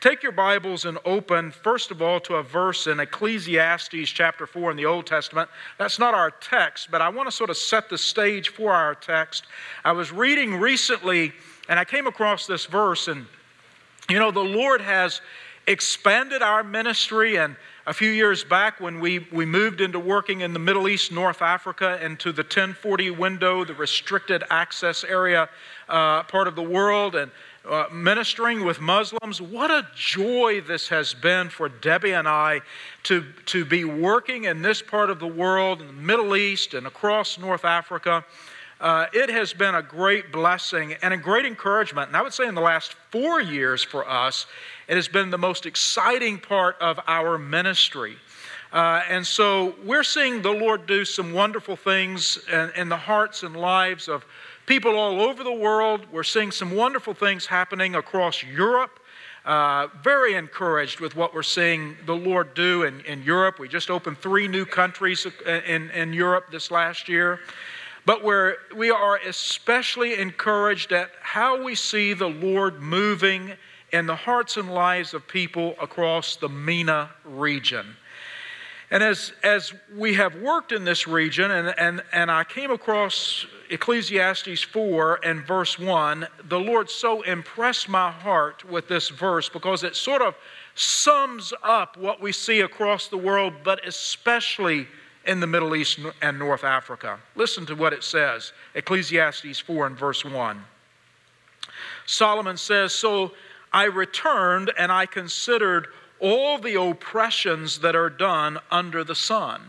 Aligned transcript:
Take 0.00 0.22
your 0.22 0.32
Bibles 0.32 0.86
and 0.86 0.96
open, 1.04 1.50
first 1.50 1.90
of 1.90 2.00
all, 2.00 2.20
to 2.20 2.36
a 2.36 2.42
verse 2.42 2.86
in 2.86 3.00
Ecclesiastes 3.00 4.08
chapter 4.08 4.46
4 4.46 4.70
in 4.70 4.78
the 4.78 4.86
Old 4.86 5.06
Testament. 5.06 5.50
That's 5.76 5.98
not 5.98 6.14
our 6.14 6.30
text, 6.30 6.90
but 6.90 7.02
I 7.02 7.10
want 7.10 7.28
to 7.28 7.30
sort 7.30 7.50
of 7.50 7.58
set 7.58 7.90
the 7.90 7.98
stage 7.98 8.48
for 8.48 8.72
our 8.72 8.94
text. 8.94 9.44
I 9.84 9.92
was 9.92 10.10
reading 10.10 10.54
recently 10.54 11.32
and 11.68 11.78
I 11.78 11.84
came 11.84 12.06
across 12.06 12.46
this 12.46 12.64
verse, 12.64 13.08
and 13.08 13.26
you 14.08 14.18
know, 14.18 14.30
the 14.30 14.40
Lord 14.40 14.80
has 14.80 15.20
expanded 15.66 16.40
our 16.40 16.64
ministry 16.64 17.36
and 17.36 17.54
a 17.86 17.92
few 17.92 18.10
years 18.10 18.42
back 18.42 18.80
when 18.80 19.00
we, 19.00 19.26
we 19.32 19.44
moved 19.44 19.80
into 19.80 19.98
working 19.98 20.40
in 20.40 20.52
the 20.52 20.58
Middle 20.58 20.88
East, 20.88 21.12
North 21.12 21.42
Africa, 21.42 22.02
into 22.04 22.32
the 22.32 22.42
1040 22.42 23.10
window, 23.10 23.64
the 23.64 23.74
restricted 23.74 24.44
access 24.50 25.04
area 25.04 25.48
uh, 25.88 26.22
part 26.24 26.48
of 26.48 26.56
the 26.56 26.62
world, 26.62 27.14
and 27.16 27.30
uh, 27.68 27.86
ministering 27.92 28.64
with 28.64 28.80
Muslims. 28.80 29.40
What 29.40 29.70
a 29.70 29.86
joy 29.94 30.60
this 30.60 30.88
has 30.88 31.12
been 31.12 31.48
for 31.48 31.68
Debbie 31.68 32.12
and 32.12 32.26
I 32.26 32.62
to, 33.04 33.24
to 33.46 33.64
be 33.64 33.84
working 33.84 34.44
in 34.44 34.62
this 34.62 34.80
part 34.80 35.10
of 35.10 35.18
the 35.18 35.26
world, 35.26 35.80
in 35.80 35.86
the 35.86 35.92
Middle 35.92 36.36
East 36.36 36.74
and 36.74 36.86
across 36.86 37.38
North 37.38 37.64
Africa. 37.64 38.24
Uh, 38.80 39.06
it 39.12 39.28
has 39.28 39.52
been 39.52 39.74
a 39.74 39.82
great 39.82 40.32
blessing 40.32 40.94
and 41.02 41.12
a 41.12 41.16
great 41.16 41.44
encouragement. 41.44 42.08
And 42.08 42.16
I 42.16 42.22
would 42.22 42.32
say 42.32 42.46
in 42.46 42.54
the 42.54 42.62
last 42.62 42.94
four 43.10 43.40
years 43.40 43.84
for 43.84 44.08
us, 44.08 44.46
it 44.88 44.96
has 44.96 45.06
been 45.06 45.28
the 45.28 45.38
most 45.38 45.66
exciting 45.66 46.38
part 46.38 46.76
of 46.80 46.98
our 47.06 47.36
ministry. 47.36 48.16
Uh, 48.72 49.02
and 49.08 49.26
so 49.26 49.74
we're 49.84 50.04
seeing 50.04 50.42
the 50.42 50.50
Lord 50.52 50.86
do 50.86 51.04
some 51.04 51.32
wonderful 51.32 51.74
things 51.74 52.38
in, 52.50 52.70
in 52.76 52.88
the 52.88 52.96
hearts 52.96 53.42
and 53.42 53.56
lives 53.56 54.08
of 54.08 54.24
people 54.66 54.96
all 54.96 55.20
over 55.20 55.42
the 55.42 55.52
world. 55.52 56.06
We're 56.12 56.22
seeing 56.22 56.52
some 56.52 56.70
wonderful 56.70 57.14
things 57.14 57.46
happening 57.46 57.96
across 57.96 58.44
Europe. 58.44 59.00
Uh, 59.44 59.88
very 60.04 60.34
encouraged 60.34 61.00
with 61.00 61.16
what 61.16 61.34
we're 61.34 61.42
seeing 61.42 61.96
the 62.06 62.14
Lord 62.14 62.54
do 62.54 62.84
in, 62.84 63.00
in 63.00 63.22
Europe. 63.22 63.58
We 63.58 63.68
just 63.68 63.90
opened 63.90 64.18
three 64.18 64.46
new 64.46 64.64
countries 64.64 65.26
in, 65.46 65.90
in 65.90 66.12
Europe 66.12 66.52
this 66.52 66.70
last 66.70 67.08
year. 67.08 67.40
But 68.06 68.22
we're, 68.22 68.56
we 68.76 68.90
are 68.90 69.16
especially 69.16 70.18
encouraged 70.18 70.92
at 70.92 71.10
how 71.20 71.62
we 71.62 71.74
see 71.74 72.12
the 72.12 72.28
Lord 72.28 72.80
moving 72.80 73.52
in 73.92 74.06
the 74.06 74.14
hearts 74.14 74.56
and 74.56 74.72
lives 74.72 75.14
of 75.14 75.26
people 75.26 75.74
across 75.80 76.36
the 76.36 76.48
MENA 76.48 77.10
region. 77.24 77.96
And 78.90 79.04
as, 79.04 79.32
as 79.44 79.72
we 79.96 80.14
have 80.14 80.34
worked 80.36 80.72
in 80.72 80.84
this 80.84 81.06
region, 81.06 81.50
and, 81.50 81.72
and, 81.78 82.02
and 82.12 82.30
I 82.30 82.42
came 82.42 82.72
across 82.72 83.46
Ecclesiastes 83.70 84.62
4 84.62 85.20
and 85.24 85.46
verse 85.46 85.78
1, 85.78 86.26
the 86.48 86.58
Lord 86.58 86.90
so 86.90 87.22
impressed 87.22 87.88
my 87.88 88.10
heart 88.10 88.68
with 88.68 88.88
this 88.88 89.08
verse 89.08 89.48
because 89.48 89.84
it 89.84 89.94
sort 89.94 90.22
of 90.22 90.34
sums 90.74 91.52
up 91.62 91.96
what 91.96 92.20
we 92.20 92.32
see 92.32 92.60
across 92.60 93.06
the 93.06 93.16
world, 93.16 93.54
but 93.62 93.86
especially 93.86 94.88
in 95.24 95.38
the 95.38 95.46
Middle 95.46 95.76
East 95.76 96.00
and 96.20 96.38
North 96.38 96.64
Africa. 96.64 97.20
Listen 97.36 97.64
to 97.66 97.76
what 97.76 97.92
it 97.92 98.02
says 98.02 98.52
Ecclesiastes 98.74 99.60
4 99.60 99.86
and 99.86 99.96
verse 99.96 100.24
1. 100.24 100.64
Solomon 102.06 102.56
says, 102.56 102.92
So 102.92 103.32
I 103.72 103.84
returned 103.84 104.72
and 104.76 104.90
I 104.90 105.06
considered 105.06 105.86
all 106.20 106.58
the 106.58 106.80
oppressions 106.80 107.78
that 107.80 107.96
are 107.96 108.10
done 108.10 108.58
under 108.70 109.02
the 109.04 109.14
sun. 109.14 109.60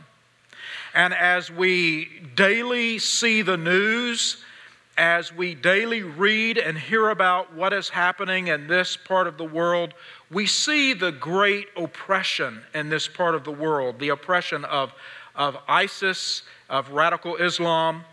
And 0.94 1.14
as 1.14 1.50
we 1.50 2.10
daily 2.36 3.00
see 3.00 3.42
the 3.42 3.58
news, 3.58 4.38
as 4.98 5.34
we 5.34 5.56
daily 5.56 6.04
read 6.04 6.58
and 6.58 6.78
hear 6.78 7.10
about 7.10 7.54
what 7.56 7.74
is 7.74 7.90
happening 7.90 8.48
in 8.48 8.68
this 8.68 8.98
part 8.98 9.26
of 9.26 9.38
the 9.38 9.46
world, 9.46 9.94
we 10.30 10.46
see 10.46 10.94
the 10.94 11.12
great 11.12 11.68
oppression 11.78 12.62
in 12.74 12.90
this 12.90 13.08
part 13.08 13.36
of 13.36 13.44
the 13.44 13.52
world 13.52 14.00
the 14.00 14.10
oppression 14.10 14.66
of, 14.66 14.94
of 15.36 15.58
ISIS, 15.68 16.44
of 16.70 16.92
radical 16.92 17.38
Islam. 17.38 18.04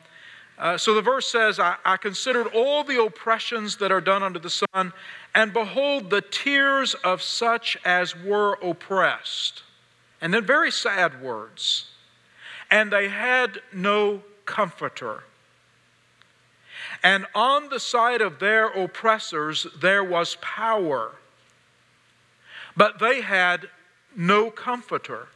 Uh, 0.57 0.77
so 0.77 0.95
the 0.95 1.03
verse 1.03 1.31
says, 1.31 1.61
I, 1.61 1.77
I 1.85 1.97
considered 1.97 2.49
all 2.49 2.83
the 2.83 3.01
oppressions 3.03 3.77
that 3.77 3.93
are 3.93 4.01
done 4.01 4.23
under 4.23 4.41
the 4.41 4.51
sun, 4.51 4.93
and 5.35 5.53
behold, 5.53 6.11
the 6.11 6.23
tears 6.23 6.95
of 6.95 7.23
such 7.23 7.77
as 7.85 8.17
were 8.17 8.55
oppressed. 8.63 9.63
And 10.21 10.35
then 10.35 10.45
very 10.45 10.71
sad 10.71 11.23
words. 11.23 11.87
And 12.71 12.93
they 12.93 13.09
had 13.09 13.61
no 13.73 14.23
comforter. 14.45 15.25
And 17.03 17.27
on 17.35 17.69
the 17.69 17.81
side 17.81 18.21
of 18.21 18.39
their 18.39 18.67
oppressors 18.67 19.67
there 19.81 20.03
was 20.03 20.37
power, 20.41 21.13
but 22.77 22.99
they 22.99 23.21
had 23.21 23.69
no 24.17 24.51
comforter. 24.51 25.29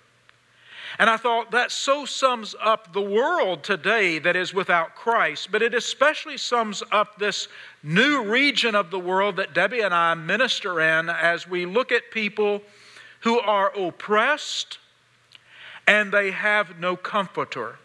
And 0.98 1.08
I 1.08 1.16
thought 1.16 1.52
that 1.52 1.70
so 1.70 2.04
sums 2.04 2.54
up 2.60 2.92
the 2.92 3.00
world 3.00 3.62
today 3.62 4.18
that 4.18 4.36
is 4.36 4.52
without 4.52 4.94
Christ, 4.94 5.50
but 5.50 5.62
it 5.62 5.74
especially 5.74 6.36
sums 6.36 6.82
up 6.92 7.18
this 7.18 7.48
new 7.82 8.22
region 8.22 8.74
of 8.74 8.90
the 8.90 8.98
world 8.98 9.36
that 9.36 9.54
Debbie 9.54 9.80
and 9.80 9.94
I 9.94 10.14
minister 10.14 10.80
in 10.80 11.08
as 11.08 11.48
we 11.48 11.66
look 11.66 11.90
at 11.90 12.10
people 12.10 12.62
who 13.20 13.40
are 13.40 13.72
oppressed 13.78 14.78
and 15.86 16.12
they 16.12 16.30
have 16.30 16.78
no 16.78 16.96
comforter. 16.96 17.76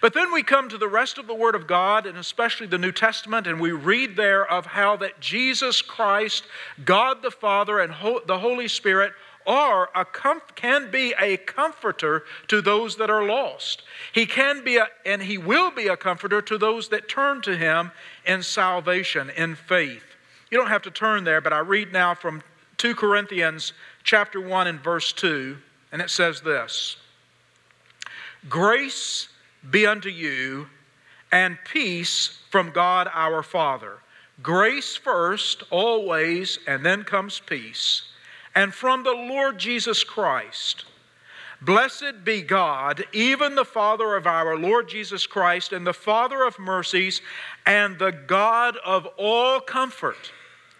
But 0.00 0.14
then 0.14 0.32
we 0.32 0.42
come 0.42 0.68
to 0.68 0.78
the 0.78 0.88
rest 0.88 1.18
of 1.18 1.26
the 1.26 1.34
Word 1.34 1.54
of 1.54 1.66
God, 1.66 2.06
and 2.06 2.18
especially 2.18 2.66
the 2.66 2.78
New 2.78 2.90
Testament, 2.90 3.46
and 3.46 3.60
we 3.60 3.70
read 3.70 4.16
there 4.16 4.44
of 4.44 4.66
how 4.66 4.96
that 4.96 5.20
Jesus 5.20 5.82
Christ, 5.82 6.44
God 6.84 7.22
the 7.22 7.30
Father, 7.30 7.78
and 7.78 7.94
the 8.26 8.38
Holy 8.38 8.66
Spirit 8.66 9.12
are 9.48 9.88
a 9.94 10.04
comf- 10.04 10.54
can 10.54 10.90
be 10.90 11.14
a 11.18 11.38
comforter 11.38 12.24
to 12.48 12.60
those 12.60 12.96
that 12.96 13.08
are 13.08 13.24
lost. 13.24 13.82
He 14.12 14.26
can 14.26 14.62
be, 14.62 14.76
a, 14.76 14.88
and 15.06 15.22
he 15.22 15.38
will 15.38 15.70
be 15.70 15.88
a 15.88 15.96
comforter 15.96 16.42
to 16.42 16.58
those 16.58 16.90
that 16.90 17.08
turn 17.08 17.40
to 17.42 17.56
him 17.56 17.90
in 18.26 18.42
salvation, 18.42 19.30
in 19.30 19.56
faith. 19.56 20.04
You 20.50 20.58
don't 20.58 20.68
have 20.68 20.82
to 20.82 20.90
turn 20.90 21.24
there, 21.24 21.40
but 21.40 21.54
I 21.54 21.60
read 21.60 21.92
now 21.92 22.14
from 22.14 22.42
2 22.76 22.94
Corinthians 22.94 23.72
chapter 24.04 24.40
1 24.40 24.66
and 24.66 24.80
verse 24.80 25.12
2, 25.14 25.56
and 25.92 26.02
it 26.02 26.10
says 26.10 26.42
this 26.42 26.96
Grace 28.48 29.28
be 29.70 29.86
unto 29.86 30.10
you 30.10 30.66
and 31.32 31.58
peace 31.64 32.38
from 32.50 32.70
God 32.70 33.08
our 33.12 33.42
Father. 33.42 33.98
Grace 34.42 34.94
first, 34.94 35.64
always, 35.70 36.58
and 36.66 36.84
then 36.84 37.02
comes 37.02 37.40
peace 37.40 38.02
and 38.58 38.74
from 38.74 39.04
the 39.04 39.12
Lord 39.12 39.56
Jesus 39.56 40.02
Christ. 40.02 40.84
Blessed 41.62 42.24
be 42.24 42.42
God, 42.42 43.04
even 43.12 43.54
the 43.54 43.64
Father 43.64 44.16
of 44.16 44.26
our 44.26 44.58
Lord 44.58 44.88
Jesus 44.88 45.28
Christ, 45.28 45.72
and 45.72 45.86
the 45.86 45.92
Father 45.92 46.42
of 46.42 46.58
mercies, 46.58 47.22
and 47.66 48.00
the 48.00 48.10
God 48.10 48.76
of 48.84 49.06
all 49.16 49.60
comfort. 49.60 50.32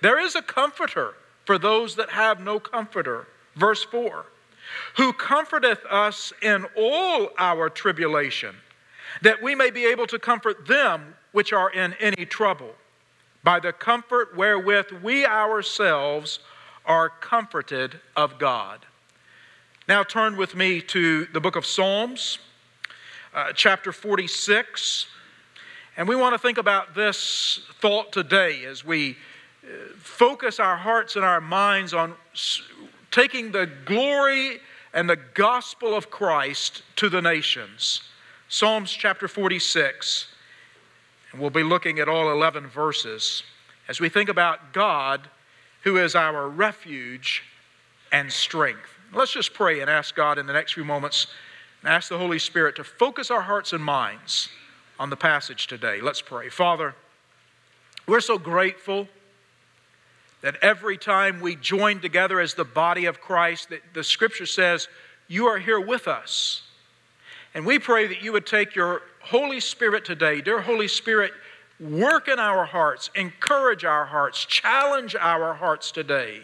There 0.03 0.19
is 0.19 0.35
a 0.35 0.43
comforter 0.43 1.15
for 1.45 1.57
those 1.57 1.95
that 1.95 2.11
have 2.11 2.41
no 2.41 2.59
comforter. 2.59 3.29
Verse 3.55 3.85
4 3.85 4.27
Who 4.97 5.13
comforteth 5.13 5.85
us 5.89 6.33
in 6.43 6.67
all 6.77 7.29
our 7.39 7.71
tribulation, 7.71 8.57
that 9.23 9.41
we 9.41 9.55
may 9.55 9.71
be 9.71 9.87
able 9.87 10.09
to 10.09 10.19
comfort 10.19 10.67
them 10.67 11.15
which 11.31 11.53
are 11.53 11.71
in 11.71 11.95
any 12.01 12.27
trouble, 12.27 12.75
by 13.45 13.61
the 13.61 13.73
comfort 13.73 14.37
wherewith 14.37 14.91
we 15.01 15.25
ourselves 15.25 16.41
are 16.89 17.11
comforted 17.11 18.01
of 18.17 18.39
God. 18.39 18.87
Now 19.87 20.03
turn 20.03 20.37
with 20.37 20.57
me 20.57 20.81
to 20.81 21.27
the 21.27 21.41
book 21.41 21.55
of 21.55 21.67
Psalms, 21.67 22.39
uh, 23.35 23.53
chapter 23.55 23.93
46. 23.93 25.07
And 25.99 26.09
we 26.09 26.17
want 26.17 26.35
to 26.35 26.39
think 26.39 26.57
about 26.57 26.95
this 26.95 27.61
thought 27.81 28.11
today 28.11 28.65
as 28.65 28.85
we 28.85 29.19
uh, 29.63 29.69
focus 29.99 30.59
our 30.59 30.77
hearts 30.77 31.15
and 31.17 31.25
our 31.25 31.43
minds 31.43 31.93
on 31.93 32.15
taking 33.11 33.53
the 33.53 33.71
glory 33.85 34.61
and 34.95 35.11
the 35.11 35.19
gospel 35.35 35.95
of 35.95 36.11
Christ 36.11 36.83
to 36.97 37.11
the 37.11 37.21
nations. 37.21 38.03
Psalms 38.49 38.91
chapter 38.91 39.29
46. 39.29 40.29
And 41.33 41.41
we'll 41.41 41.51
be 41.51 41.63
looking 41.63 41.99
at 41.99 42.09
all 42.09 42.33
11 42.33 42.67
verses 42.67 43.43
as 43.89 44.01
we 44.01 44.09
think 44.09 44.31
about 44.31 44.73
God 44.73 45.29
who 45.83 45.97
is 45.97 46.15
our 46.15 46.49
refuge 46.49 47.45
and 48.13 48.33
strength. 48.33 48.91
Let's 49.13 49.33
just 49.33 49.55
pray 49.55 49.81
and 49.81 49.89
ask 49.89 50.15
God 50.15 50.39
in 50.39 50.47
the 50.47 50.53
next 50.53 50.75
few 50.75 50.85
moments 50.85 51.29
and 51.83 51.93
ask 51.93 52.09
the 52.09 52.19
Holy 52.19 52.39
Spirit 52.39 52.77
to 52.77 52.85
focus 52.85 53.31
our 53.31 53.43
hearts 53.43 53.73
and 53.73 53.83
minds 53.83 54.49
on 54.99 55.11
the 55.11 55.17
passage 55.17 55.67
today. 55.67 56.01
Let's 56.01 56.21
pray. 56.21 56.49
Father, 56.49 56.95
we're 58.07 58.21
so 58.21 58.39
grateful 58.39 59.09
that 60.41 60.57
every 60.63 60.97
time 60.97 61.41
we 61.41 61.57
join 61.57 62.01
together 62.01 62.41
as 62.41 62.55
the 62.55 62.65
body 62.65 63.07
of 63.07 63.21
Christ, 63.21 63.71
that 63.71 63.83
the 63.95 64.05
scripture 64.05 64.47
says, 64.47 64.89
You 65.27 65.47
are 65.47 65.59
here 65.59 65.81
with 65.81 66.09
us. 66.09 66.63
And 67.55 67.67
we 67.67 67.79
pray 67.79 68.07
that 68.07 68.23
you 68.23 68.33
would 68.33 68.47
take 68.47 68.75
your 68.75 69.03
Holy 69.21 69.61
Spirit 69.61 70.05
today, 70.05 70.41
dear 70.41 70.61
Holy 70.61 70.89
Spirit, 70.89 71.33
work 71.81 72.29
in 72.29 72.39
our 72.39 72.65
hearts, 72.65 73.11
encourage 73.15 73.85
our 73.85 74.07
hearts, 74.07 74.45
challenge 74.45 75.15
our 75.15 75.55
hearts 75.55 75.93
today. 75.93 76.41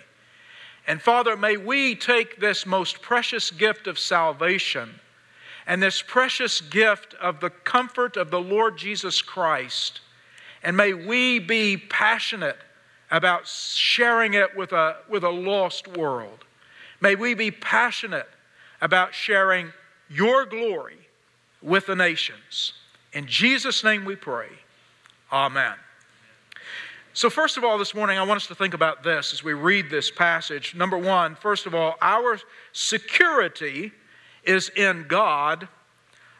And 0.87 1.01
Father, 1.01 1.37
may 1.37 1.57
we 1.57 1.95
take 1.95 2.41
this 2.41 2.67
most 2.67 3.01
precious 3.01 3.51
gift 3.51 3.87
of 3.87 3.99
salvation 3.99 5.01
and 5.67 5.83
this 5.83 6.03
precious 6.03 6.61
gift 6.61 7.15
of 7.15 7.41
the 7.41 7.51
comfort 7.51 8.17
of 8.17 8.31
the 8.31 8.41
Lord 8.41 8.77
Jesus 8.77 9.23
Christ, 9.23 10.01
and 10.63 10.77
may 10.77 10.93
we 10.93 11.39
be 11.39 11.77
passionate 11.77 12.59
about 13.11 13.47
sharing 13.47 14.35
it 14.35 14.55
with 14.57 14.73
a, 14.73 14.97
with 15.09 15.25
a 15.25 15.31
lost 15.31 15.89
world. 15.89 16.45
May 17.01 17.15
we 17.15 17.35
be 17.35 17.51
passionate 17.51 18.29
about 18.81 19.15
sharing 19.15 19.73
your 20.11 20.45
glory 20.45 20.99
with 21.63 21.87
the 21.87 21.97
nations. 21.97 22.75
In 23.13 23.27
Jesus' 23.27 23.83
name 23.85 24.05
we 24.05 24.17
pray. 24.17 24.49
Amen. 25.35 25.75
So, 27.13 27.29
first 27.29 27.57
of 27.57 27.65
all, 27.65 27.77
this 27.77 27.93
morning, 27.93 28.19
I 28.19 28.23
want 28.23 28.37
us 28.37 28.47
to 28.47 28.55
think 28.55 28.73
about 28.73 29.03
this 29.03 29.33
as 29.33 29.43
we 29.43 29.53
read 29.53 29.91
this 29.91 30.09
passage. 30.09 30.77
Number 30.77 30.97
one, 30.97 31.35
first 31.35 31.67
of 31.67 31.75
all, 31.75 31.97
our 32.01 32.39
security 32.71 33.91
is 34.45 34.69
in 34.69 35.07
God, 35.09 35.67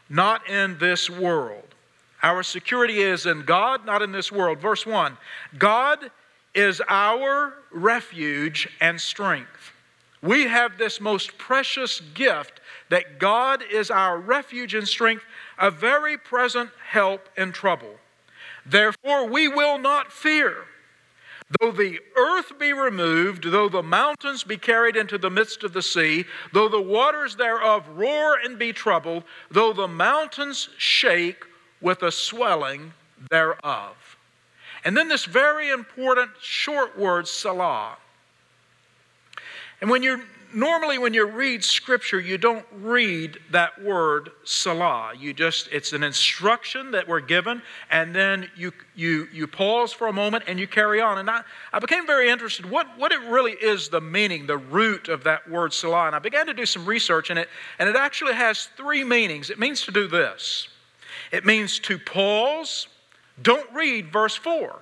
not 0.07 0.49
in 0.49 0.77
this 0.77 1.09
world. 1.09 1.75
Our 2.23 2.41
security 2.41 3.01
is 3.01 3.25
in 3.25 3.43
God, 3.43 3.85
not 3.85 4.01
in 4.01 4.13
this 4.13 4.31
world. 4.31 4.59
Verse 4.59 4.85
1 4.85 5.17
God 5.57 6.09
is 6.53 6.81
our 6.87 7.53
refuge 7.73 8.69
and 8.79 8.99
strength. 9.01 9.73
We 10.21 10.43
have 10.43 10.77
this 10.77 11.01
most 11.01 11.37
precious 11.37 11.99
gift 11.99 12.61
that 12.87 13.19
God 13.19 13.61
is 13.69 13.91
our 13.91 14.17
refuge 14.17 14.73
and 14.73 14.87
strength, 14.87 15.25
a 15.59 15.69
very 15.69 16.17
present 16.17 16.69
help 16.81 17.27
in 17.35 17.51
trouble. 17.51 17.99
Therefore, 18.65 19.27
we 19.27 19.47
will 19.47 19.77
not 19.77 20.11
fear. 20.11 20.65
Though 21.59 21.71
the 21.71 21.99
earth 22.15 22.57
be 22.57 22.73
removed, 22.73 23.43
though 23.51 23.69
the 23.69 23.83
mountains 23.83 24.43
be 24.43 24.57
carried 24.57 24.95
into 24.95 25.19
the 25.19 25.29
midst 25.29 25.63
of 25.63 25.73
the 25.73 25.83
sea, 25.83 26.25
though 26.53 26.67
the 26.67 26.81
waters 26.81 27.35
thereof 27.35 27.87
roar 27.89 28.37
and 28.43 28.57
be 28.57 28.73
troubled, 28.73 29.23
though 29.51 29.71
the 29.71 29.87
mountains 29.87 30.69
shake 30.77 31.45
with 31.81 31.99
the 31.99 32.11
swelling 32.11 32.93
thereof. 33.29 34.17
And 34.83 34.97
then 34.97 35.07
this 35.07 35.25
very 35.25 35.69
important 35.69 36.31
short 36.41 36.97
word, 36.97 37.27
Selah. 37.27 37.97
And 39.81 39.89
when 39.89 40.01
you're 40.01 40.21
normally 40.55 40.97
when 40.97 41.13
you 41.13 41.25
read 41.25 41.63
scripture, 41.63 42.19
you 42.19 42.37
don't 42.37 42.65
read 42.71 43.37
that 43.51 43.81
word 43.83 44.31
Selah. 44.43 45.13
You 45.17 45.33
just, 45.33 45.67
it's 45.71 45.93
an 45.93 46.03
instruction 46.03 46.91
that 46.91 47.07
we're 47.07 47.19
given, 47.19 47.61
and 47.91 48.15
then 48.15 48.49
you, 48.55 48.71
you, 48.95 49.27
you 49.31 49.47
pause 49.47 49.91
for 49.91 50.07
a 50.07 50.13
moment 50.13 50.45
and 50.47 50.59
you 50.59 50.67
carry 50.67 51.01
on. 51.01 51.17
And 51.17 51.29
I, 51.29 51.41
I 51.73 51.79
became 51.79 52.07
very 52.07 52.29
interested 52.29 52.65
what, 52.65 52.87
what 52.97 53.11
it 53.11 53.19
really 53.21 53.53
is 53.53 53.89
the 53.89 54.01
meaning, 54.01 54.47
the 54.47 54.57
root 54.57 55.09
of 55.09 55.23
that 55.25 55.49
word 55.49 55.73
Selah. 55.73 56.07
And 56.07 56.15
I 56.15 56.19
began 56.19 56.45
to 56.47 56.53
do 56.53 56.65
some 56.65 56.85
research 56.85 57.29
in 57.29 57.37
it, 57.37 57.49
and 57.77 57.89
it 57.89 57.95
actually 57.95 58.33
has 58.33 58.69
three 58.77 59.03
meanings. 59.03 59.49
It 59.49 59.59
means 59.59 59.81
to 59.83 59.91
do 59.91 60.07
this 60.07 60.69
it 61.31 61.45
means 61.45 61.79
to 61.79 61.97
pause. 61.97 62.87
Don't 63.41 63.69
read 63.73 64.11
verse 64.11 64.35
4. 64.35 64.79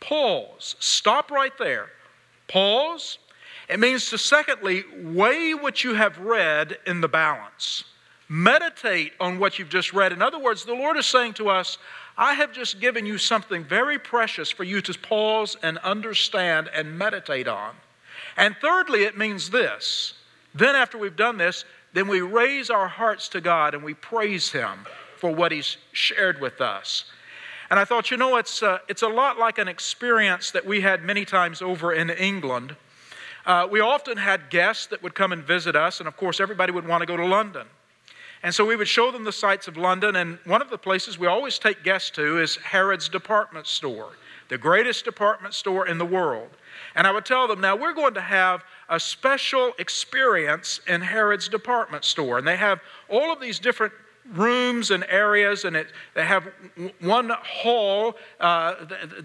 Pause. 0.00 0.76
Stop 0.80 1.30
right 1.30 1.56
there. 1.58 1.88
Pause 2.48 3.18
it 3.68 3.80
means 3.80 4.10
to, 4.10 4.18
secondly, 4.18 4.84
weigh 5.02 5.54
what 5.54 5.84
you 5.84 5.94
have 5.94 6.18
read 6.18 6.78
in 6.86 7.00
the 7.00 7.08
balance. 7.08 7.84
Meditate 8.28 9.12
on 9.20 9.38
what 9.38 9.58
you've 9.58 9.68
just 9.68 9.92
read. 9.92 10.12
In 10.12 10.22
other 10.22 10.38
words, 10.38 10.64
the 10.64 10.74
Lord 10.74 10.96
is 10.96 11.06
saying 11.06 11.34
to 11.34 11.48
us, 11.48 11.78
I 12.16 12.34
have 12.34 12.52
just 12.52 12.80
given 12.80 13.06
you 13.06 13.18
something 13.18 13.64
very 13.64 13.98
precious 13.98 14.50
for 14.50 14.64
you 14.64 14.80
to 14.82 14.98
pause 14.98 15.56
and 15.62 15.78
understand 15.78 16.70
and 16.72 16.98
meditate 16.98 17.48
on. 17.48 17.74
And 18.36 18.56
thirdly, 18.60 19.04
it 19.04 19.18
means 19.18 19.50
this. 19.50 20.14
Then, 20.54 20.76
after 20.76 20.96
we've 20.96 21.16
done 21.16 21.38
this, 21.38 21.64
then 21.92 22.06
we 22.06 22.20
raise 22.20 22.70
our 22.70 22.88
hearts 22.88 23.28
to 23.30 23.40
God 23.40 23.74
and 23.74 23.82
we 23.82 23.94
praise 23.94 24.50
Him 24.52 24.86
for 25.16 25.34
what 25.34 25.52
He's 25.52 25.76
shared 25.92 26.40
with 26.40 26.60
us. 26.60 27.04
And 27.70 27.80
I 27.80 27.84
thought, 27.84 28.10
you 28.10 28.16
know, 28.16 28.36
it's 28.36 28.62
a, 28.62 28.70
uh, 28.70 28.78
it's 28.88 29.02
a 29.02 29.08
lot 29.08 29.38
like 29.38 29.58
an 29.58 29.68
experience 29.68 30.50
that 30.52 30.64
we 30.64 30.80
had 30.80 31.02
many 31.02 31.24
times 31.24 31.62
over 31.62 31.92
in 31.92 32.10
England 32.10 32.76
uh, 33.46 33.68
we 33.70 33.80
often 33.80 34.16
had 34.16 34.50
guests 34.50 34.86
that 34.86 35.02
would 35.02 35.14
come 35.14 35.32
and 35.32 35.42
visit 35.42 35.76
us, 35.76 36.00
and 36.00 36.08
of 36.08 36.16
course, 36.16 36.40
everybody 36.40 36.72
would 36.72 36.86
want 36.86 37.02
to 37.02 37.06
go 37.06 37.16
to 37.16 37.26
London. 37.26 37.66
And 38.42 38.54
so 38.54 38.64
we 38.64 38.76
would 38.76 38.88
show 38.88 39.10
them 39.10 39.24
the 39.24 39.32
sights 39.32 39.68
of 39.68 39.76
London, 39.76 40.16
and 40.16 40.38
one 40.44 40.60
of 40.60 40.68
the 40.68 40.78
places 40.78 41.18
we 41.18 41.26
always 41.26 41.58
take 41.58 41.82
guests 41.82 42.10
to 42.10 42.40
is 42.40 42.56
Harrods 42.56 43.08
Department 43.08 43.66
Store, 43.66 44.10
the 44.48 44.58
greatest 44.58 45.04
department 45.04 45.54
store 45.54 45.86
in 45.86 45.96
the 45.96 46.04
world. 46.04 46.50
And 46.94 47.06
I 47.06 47.10
would 47.12 47.24
tell 47.24 47.48
them, 47.48 47.60
now 47.60 47.74
we're 47.74 47.94
going 47.94 48.14
to 48.14 48.20
have 48.20 48.62
a 48.88 49.00
special 49.00 49.72
experience 49.78 50.80
in 50.86 51.00
Harrods 51.00 51.48
Department 51.48 52.04
Store. 52.04 52.36
And 52.36 52.46
they 52.46 52.56
have 52.56 52.80
all 53.08 53.32
of 53.32 53.40
these 53.40 53.58
different 53.58 53.94
rooms 54.32 54.90
and 54.90 55.04
areas, 55.08 55.64
and 55.64 55.76
it, 55.76 55.88
they 56.14 56.24
have 56.24 56.46
one 57.00 57.30
hall 57.30 58.16
uh, 58.40 58.74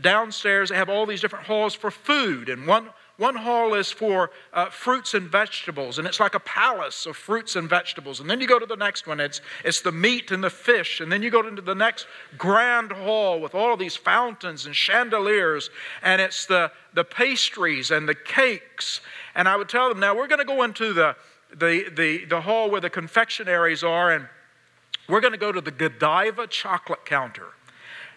downstairs. 0.02 0.70
They 0.70 0.76
have 0.76 0.90
all 0.90 1.06
these 1.06 1.22
different 1.22 1.46
halls 1.46 1.74
for 1.74 1.92
food, 1.92 2.50
and 2.50 2.68
one 2.68 2.90
one 3.20 3.36
hall 3.36 3.74
is 3.74 3.92
for 3.92 4.32
uh, 4.54 4.70
fruits 4.70 5.14
and 5.14 5.30
vegetables, 5.30 6.00
and 6.00 6.08
it's 6.08 6.22
like 6.22 6.36
a 6.36 6.40
palace 6.40 7.06
of 7.06 7.18
fruits 7.18 7.58
and 7.58 7.70
vegetables. 7.70 8.22
And 8.22 8.30
then 8.30 8.40
you 8.40 8.48
go 8.48 8.58
to 8.58 8.66
the 8.66 8.78
next 8.78 9.08
one, 9.08 9.20
it's, 9.20 9.42
it's 9.66 9.82
the 9.82 9.92
meat 9.92 10.32
and 10.32 10.42
the 10.42 10.50
fish. 10.50 11.02
And 11.02 11.12
then 11.12 11.22
you 11.22 11.30
go 11.30 11.46
into 11.46 11.62
the 11.62 11.76
next 11.76 12.08
grand 12.38 12.94
hall 12.94 13.42
with 13.42 13.54
all 13.54 13.76
these 13.76 13.98
fountains 13.98 14.66
and 14.66 14.74
chandeliers, 14.74 15.70
and 16.02 16.22
it's 16.22 16.46
the, 16.46 16.72
the 16.94 17.04
pastries 17.04 17.92
and 17.92 18.08
the 18.08 18.16
cakes. 18.16 19.02
And 19.36 19.50
I 19.50 19.58
would 19.58 19.68
tell 19.68 19.90
them, 19.90 20.00
now 20.00 20.16
we're 20.16 20.28
going 20.28 20.40
to 20.40 20.46
go 20.46 20.64
into 20.64 20.94
the, 20.94 21.18
the, 21.54 21.90
the, 21.90 22.24
the 22.24 22.42
hall 22.42 22.72
where 22.72 22.82
the 22.82 22.90
confectionaries 22.90 23.84
are, 23.84 24.14
and 24.14 24.30
we're 25.10 25.22
going 25.22 25.34
to 25.34 25.40
go 25.40 25.52
to 25.52 25.62
the 25.62 25.72
Godiva 25.72 26.48
chocolate 26.48 27.06
counter. 27.06 27.48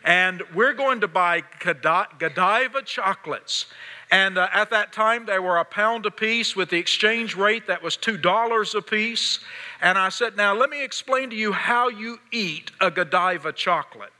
And 0.05 0.43
we're 0.55 0.75
going 0.75 1.01
to 1.01 1.09
buy 1.09 1.43
Godiva 1.61 2.83
chocolates. 2.83 3.67
And 4.13 4.37
uh, 4.37 4.47
at 4.53 4.69
that 4.71 4.93
time, 4.93 5.25
they 5.25 5.39
were 5.39 5.57
a 5.57 5.65
pound 5.65 6.05
a 6.05 6.11
piece 6.11 6.55
with 6.55 6.69
the 6.69 6.77
exchange 6.77 7.35
rate 7.35 7.67
that 7.67 7.83
was 7.83 7.97
$2 7.97 8.75
a 8.75 8.83
piece. 8.83 9.41
And 9.81 9.97
I 9.97 10.11
said, 10.11 10.37
Now, 10.37 10.55
let 10.55 10.69
me 10.69 10.85
explain 10.85 11.31
to 11.31 11.37
you 11.37 11.53
how 11.53 11.89
you 11.89 12.21
eat 12.31 12.71
a 12.79 12.91
Godiva 12.91 13.55
chocolate. 13.55 14.13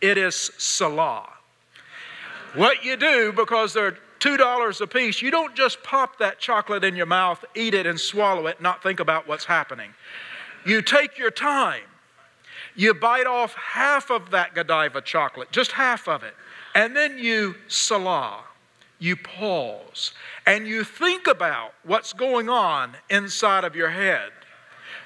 It 0.00 0.18
is 0.18 0.34
Selah. 0.58 1.28
what 2.54 2.84
you 2.84 2.96
do, 2.96 3.32
because 3.32 3.72
they're 3.72 3.96
$2 4.18 4.80
a 4.80 4.86
piece, 4.88 5.22
you 5.22 5.30
don't 5.30 5.54
just 5.54 5.80
pop 5.84 6.18
that 6.18 6.40
chocolate 6.40 6.82
in 6.82 6.96
your 6.96 7.06
mouth, 7.06 7.44
eat 7.54 7.72
it, 7.72 7.86
and 7.86 8.00
swallow 8.00 8.48
it, 8.48 8.60
not 8.60 8.82
think 8.82 8.98
about 8.98 9.28
what's 9.28 9.44
happening. 9.44 9.90
You 10.66 10.82
take 10.82 11.18
your 11.18 11.30
time. 11.30 11.84
You 12.74 12.94
bite 12.94 13.28
off 13.28 13.54
half 13.54 14.10
of 14.10 14.30
that 14.32 14.54
Godiva 14.54 15.02
chocolate, 15.02 15.52
just 15.52 15.70
half 15.70 16.08
of 16.08 16.24
it, 16.24 16.34
and 16.74 16.96
then 16.96 17.16
you 17.16 17.54
Selah 17.68 18.42
you 18.98 19.16
pause 19.16 20.12
and 20.46 20.66
you 20.66 20.84
think 20.84 21.26
about 21.26 21.74
what's 21.84 22.12
going 22.12 22.48
on 22.48 22.96
inside 23.10 23.64
of 23.64 23.76
your 23.76 23.90
head. 23.90 24.30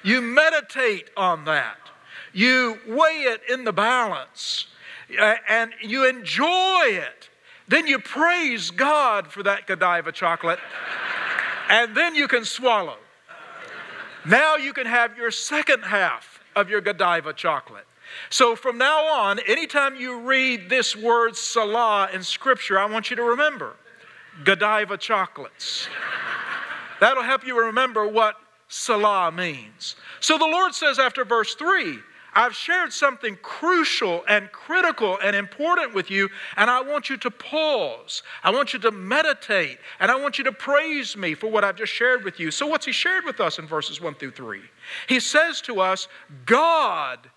You 0.02 0.23
meditate 0.23 1.11
on 1.16 1.44
that. 1.47 1.76
You 2.32 2.78
weigh 2.87 3.25
it 3.26 3.40
in 3.50 3.64
the 3.64 3.73
balance 3.73 4.66
uh, 5.18 5.35
and 5.49 5.73
you 5.82 6.09
enjoy 6.09 6.85
it. 6.87 7.28
Then 7.68 7.87
you 7.87 7.99
praise 7.99 8.70
God 8.70 9.28
for 9.28 9.42
that 9.42 9.66
Godiva 9.66 10.12
chocolate 10.12 10.61
and 11.68 11.97
then 11.97 12.14
you 12.14 12.28
can 12.28 12.44
swallow. 12.44 12.99
Now 14.26 14.56
you 14.56 14.73
can 14.73 14.87
have 14.87 15.16
your 15.16 15.30
second 15.30 15.82
half 15.82 16.40
of 16.54 16.68
your 16.68 16.80
Godiva 16.80 17.32
chocolate. 17.32 17.87
So 18.29 18.57
from 18.57 18.79
now 18.79 19.07
on, 19.07 19.38
anytime 19.40 19.97
you 19.97 20.21
read 20.21 20.69
this 20.69 20.95
word 20.97 21.37
Selah 21.37 22.11
in 22.12 22.23
Scripture, 22.23 22.79
I 22.79 22.87
want 22.87 23.11
you 23.11 23.17
to 23.17 23.23
remember 23.23 23.76
Godiva 24.45 24.97
chocolates. 24.97 25.88
That'll 27.00 27.23
help 27.23 27.47
you 27.47 27.59
remember 27.59 28.07
what 28.07 28.37
Selah 28.69 29.33
means. 29.33 29.97
So 30.21 30.38
the 30.38 30.47
Lord 30.47 30.75
says 30.75 30.99
after 30.99 31.25
verse 31.25 31.55
3, 31.55 31.99
I've 32.33 32.55
shared 32.55 32.93
something 32.93 33.37
crucial 33.43 34.23
and 34.29 34.52
critical 34.52 35.19
and 35.23 35.35
important 35.35 35.95
with 35.95 36.11
you, 36.11 36.29
and 36.57 36.71
I 36.71 36.81
want 36.81 37.11
you 37.11 37.17
to 37.19 37.31
pause. 37.31 38.23
I 38.45 38.50
want 38.50 38.73
you 38.73 38.79
to 38.81 38.90
meditate, 38.93 39.79
and 39.99 40.11
I 40.11 40.17
want 40.17 40.38
you 40.38 40.45
to 40.45 40.52
praise 40.52 41.17
me 41.17 41.35
for 41.35 41.50
what 41.50 41.64
I've 41.64 41.76
just 41.76 41.93
shared 41.93 42.25
with 42.25 42.38
you. 42.38 42.50
So, 42.50 42.67
what's 42.67 42.87
He 42.87 42.93
shared 42.93 43.25
with 43.25 43.40
us 43.40 43.59
in 43.59 43.67
verses 43.67 44.00
1 44.00 44.14
through 44.14 44.33
3? 44.33 44.61
He 45.09 45.19
says 45.19 45.61
to 45.62 45.81
us, 45.81 46.07
God 46.47 47.31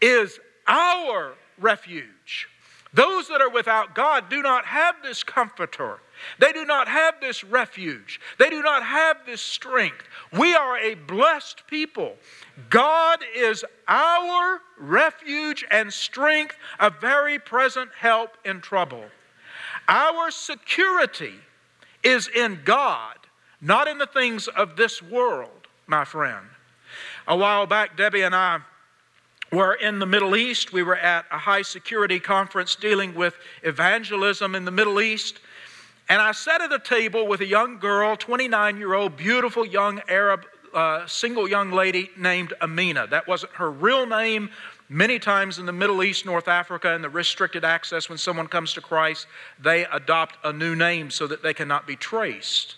is 0.00 0.38
our 0.66 1.34
refuge. 1.58 2.48
Those 2.94 3.28
that 3.28 3.42
are 3.42 3.50
without 3.50 3.94
God 3.94 4.30
do 4.30 4.42
not 4.42 4.64
have 4.64 4.96
this 5.02 5.22
comforter. 5.22 6.00
They 6.38 6.52
do 6.52 6.64
not 6.64 6.88
have 6.88 7.20
this 7.20 7.44
refuge. 7.44 8.20
They 8.38 8.48
do 8.48 8.62
not 8.62 8.82
have 8.82 9.18
this 9.26 9.42
strength. 9.42 10.04
We 10.32 10.54
are 10.54 10.78
a 10.78 10.94
blessed 10.94 11.66
people. 11.66 12.16
God 12.70 13.20
is 13.36 13.64
our 13.86 14.60
refuge 14.78 15.64
and 15.70 15.92
strength, 15.92 16.56
a 16.80 16.90
very 16.90 17.38
present 17.38 17.90
help 17.96 18.36
in 18.44 18.60
trouble. 18.60 19.04
Our 19.86 20.30
security 20.30 21.34
is 22.02 22.28
in 22.28 22.60
God, 22.64 23.16
not 23.60 23.86
in 23.86 23.98
the 23.98 24.06
things 24.06 24.48
of 24.48 24.76
this 24.76 25.02
world, 25.02 25.68
my 25.86 26.04
friend. 26.04 26.46
A 27.26 27.36
while 27.36 27.66
back, 27.66 27.96
Debbie 27.96 28.22
and 28.22 28.34
I 28.34 28.60
were 29.52 29.74
in 29.74 29.98
the 29.98 30.06
Middle 30.06 30.36
East. 30.36 30.72
We 30.72 30.82
were 30.82 30.96
at 30.96 31.24
a 31.30 31.38
high 31.38 31.62
security 31.62 32.20
conference 32.20 32.74
dealing 32.76 33.14
with 33.14 33.34
evangelism 33.62 34.54
in 34.54 34.64
the 34.64 34.70
Middle 34.70 35.00
East. 35.00 35.40
And 36.08 36.22
I 36.22 36.32
sat 36.32 36.60
at 36.60 36.72
a 36.72 36.78
table 36.78 37.26
with 37.26 37.40
a 37.40 37.46
young 37.46 37.78
girl, 37.78 38.16
29 38.16 38.78
year 38.78 38.94
old, 38.94 39.16
beautiful 39.16 39.66
young 39.66 40.00
Arab, 40.08 40.46
uh, 40.72 41.06
single 41.06 41.48
young 41.48 41.70
lady 41.70 42.10
named 42.16 42.54
Amina. 42.62 43.06
That 43.06 43.26
wasn't 43.26 43.52
her 43.52 43.70
real 43.70 44.06
name. 44.06 44.50
Many 44.90 45.18
times 45.18 45.58
in 45.58 45.66
the 45.66 45.72
Middle 45.72 46.02
East, 46.02 46.24
North 46.24 46.48
Africa, 46.48 46.94
and 46.94 47.04
the 47.04 47.10
restricted 47.10 47.62
access, 47.62 48.08
when 48.08 48.16
someone 48.16 48.46
comes 48.46 48.72
to 48.72 48.80
Christ, 48.80 49.26
they 49.60 49.84
adopt 49.84 50.38
a 50.44 50.52
new 50.52 50.74
name 50.74 51.10
so 51.10 51.26
that 51.26 51.42
they 51.42 51.52
cannot 51.52 51.86
be 51.86 51.94
traced. 51.94 52.76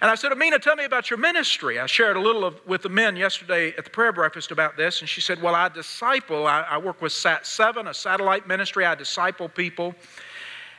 And 0.00 0.08
I 0.10 0.14
said, 0.14 0.30
Amina, 0.30 0.60
tell 0.60 0.76
me 0.76 0.84
about 0.84 1.10
your 1.10 1.18
ministry. 1.18 1.80
I 1.80 1.86
shared 1.86 2.16
a 2.16 2.20
little 2.20 2.44
of, 2.44 2.64
with 2.66 2.82
the 2.82 2.88
men 2.88 3.16
yesterday 3.16 3.74
at 3.76 3.84
the 3.84 3.90
prayer 3.90 4.12
breakfast 4.12 4.52
about 4.52 4.76
this, 4.76 5.00
and 5.00 5.08
she 5.08 5.20
said, 5.20 5.42
Well, 5.42 5.56
I 5.56 5.68
disciple, 5.68 6.46
I, 6.46 6.60
I 6.62 6.78
work 6.78 7.02
with 7.02 7.12
Sat 7.12 7.46
7, 7.46 7.88
a 7.88 7.94
satellite 7.94 8.46
ministry. 8.46 8.84
I 8.84 8.94
disciple 8.94 9.48
people. 9.48 9.96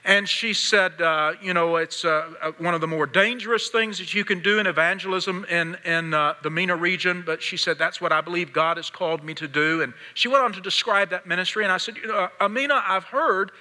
And 0.06 0.30
she 0.30 0.54
said, 0.54 1.02
uh, 1.02 1.34
You 1.42 1.54
know, 1.54 1.76
it's 1.76 2.06
uh, 2.06 2.32
uh, 2.42 2.52
one 2.60 2.74
of 2.74 2.80
the 2.80 2.88
more 2.88 3.06
dangerous 3.06 3.68
things 3.68 3.98
that 3.98 4.14
you 4.14 4.24
can 4.24 4.40
do 4.42 4.58
in 4.60 4.68
evangelism 4.68 5.46
in, 5.50 5.76
in 5.84 6.14
uh, 6.14 6.36
the 6.42 6.50
MENA 6.50 6.78
region, 6.78 7.22
but 7.26 7.44
she 7.44 7.58
said, 7.58 7.78
That's 7.78 8.00
what 8.00 8.14
I 8.14 8.22
believe 8.22 8.54
God 8.54 8.78
has 8.78 8.90
called 8.90 9.22
me 9.22 9.34
to 9.34 9.50
do. 9.50 9.82
And 9.82 9.94
she 10.14 10.30
went 10.30 10.46
on 10.46 10.54
to 10.54 10.62
describe 10.62 11.10
that 11.10 11.28
ministry, 11.28 11.64
and 11.64 11.74
I 11.74 11.78
said, 11.78 11.98
You 11.98 12.08
know, 12.08 12.30
Amina, 12.40 12.82
I've 12.88 13.04
heard 13.04 13.52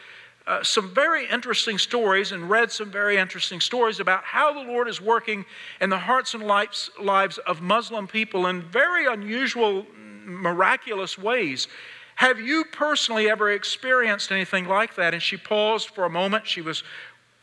uh, 0.48 0.62
some 0.62 0.88
very 0.94 1.28
interesting 1.28 1.76
stories 1.76 2.32
and 2.32 2.48
read 2.48 2.72
some 2.72 2.90
very 2.90 3.18
interesting 3.18 3.60
stories 3.60 4.00
about 4.00 4.24
how 4.24 4.50
the 4.50 4.60
Lord 4.60 4.88
is 4.88 4.98
working 4.98 5.44
in 5.78 5.90
the 5.90 5.98
hearts 5.98 6.32
and 6.32 6.42
lives, 6.42 6.90
lives 6.98 7.36
of 7.38 7.60
Muslim 7.60 8.06
people 8.06 8.46
in 8.46 8.62
very 8.62 9.04
unusual, 9.04 9.84
miraculous 10.24 11.18
ways. 11.18 11.68
Have 12.14 12.40
you 12.40 12.64
personally 12.72 13.28
ever 13.28 13.52
experienced 13.52 14.32
anything 14.32 14.66
like 14.66 14.94
that? 14.94 15.12
And 15.12 15.22
she 15.22 15.36
paused 15.36 15.90
for 15.90 16.04
a 16.04 16.10
moment. 16.10 16.46
She 16.46 16.62
was 16.62 16.82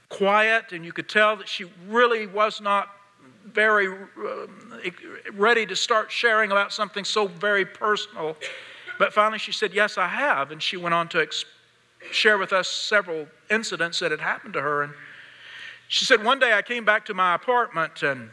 quiet, 0.10 0.72
and 0.72 0.84
you 0.84 0.92
could 0.92 1.08
tell 1.08 1.36
that 1.38 1.48
she 1.48 1.66
really 1.88 2.26
was 2.26 2.60
not 2.60 2.90
very 3.46 3.88
uh, 3.88 4.48
ready 5.34 5.68
to 5.68 5.76
start 5.76 6.12
sharing 6.12 6.52
about 6.52 6.74
something 6.74 7.06
so 7.06 7.28
very 7.28 7.66
personal. 7.66 8.36
But 8.98 9.14
finally, 9.14 9.38
she 9.38 9.52
said, 9.52 9.76
Yes, 9.76 10.00
I 10.00 10.08
have. 10.08 10.50
And 10.50 10.62
she 10.62 10.76
went 10.76 10.96
on 10.96 11.08
to 11.10 11.20
explain 11.20 11.55
share 12.12 12.38
with 12.38 12.54
us 12.54 12.68
several 12.68 13.28
incidents 13.50 14.00
that 14.00 14.12
had 14.12 14.20
happened 14.20 14.54
to 14.54 14.62
her. 14.62 14.84
And 14.84 14.94
she 15.88 16.06
said, 16.06 16.24
One 16.24 16.40
day 16.40 16.54
I 16.54 16.62
came 16.62 16.86
back 16.86 17.06
to 17.06 17.14
my 17.14 17.36
apartment, 17.36 18.04
and, 18.04 18.30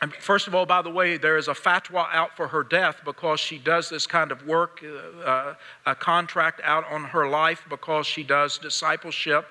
and 0.00 0.12
first 0.14 0.46
of 0.46 0.54
all, 0.54 0.66
by 0.66 0.82
the 0.82 0.90
way, 0.90 1.16
there 1.16 1.36
is 1.36 1.48
a 1.48 1.54
fatwa 1.54 2.06
out 2.12 2.36
for 2.36 2.48
her 2.48 2.62
death 2.62 3.00
because 3.04 3.40
she 3.40 3.58
does 3.58 3.88
this 3.88 4.06
kind 4.06 4.30
of 4.30 4.46
work, 4.46 4.84
uh, 4.84 5.20
uh, 5.20 5.54
a 5.86 5.94
contract 5.94 6.60
out 6.64 6.84
on 6.90 7.04
her 7.04 7.28
life 7.28 7.64
because 7.68 8.06
she 8.06 8.22
does 8.22 8.58
discipleship. 8.58 9.46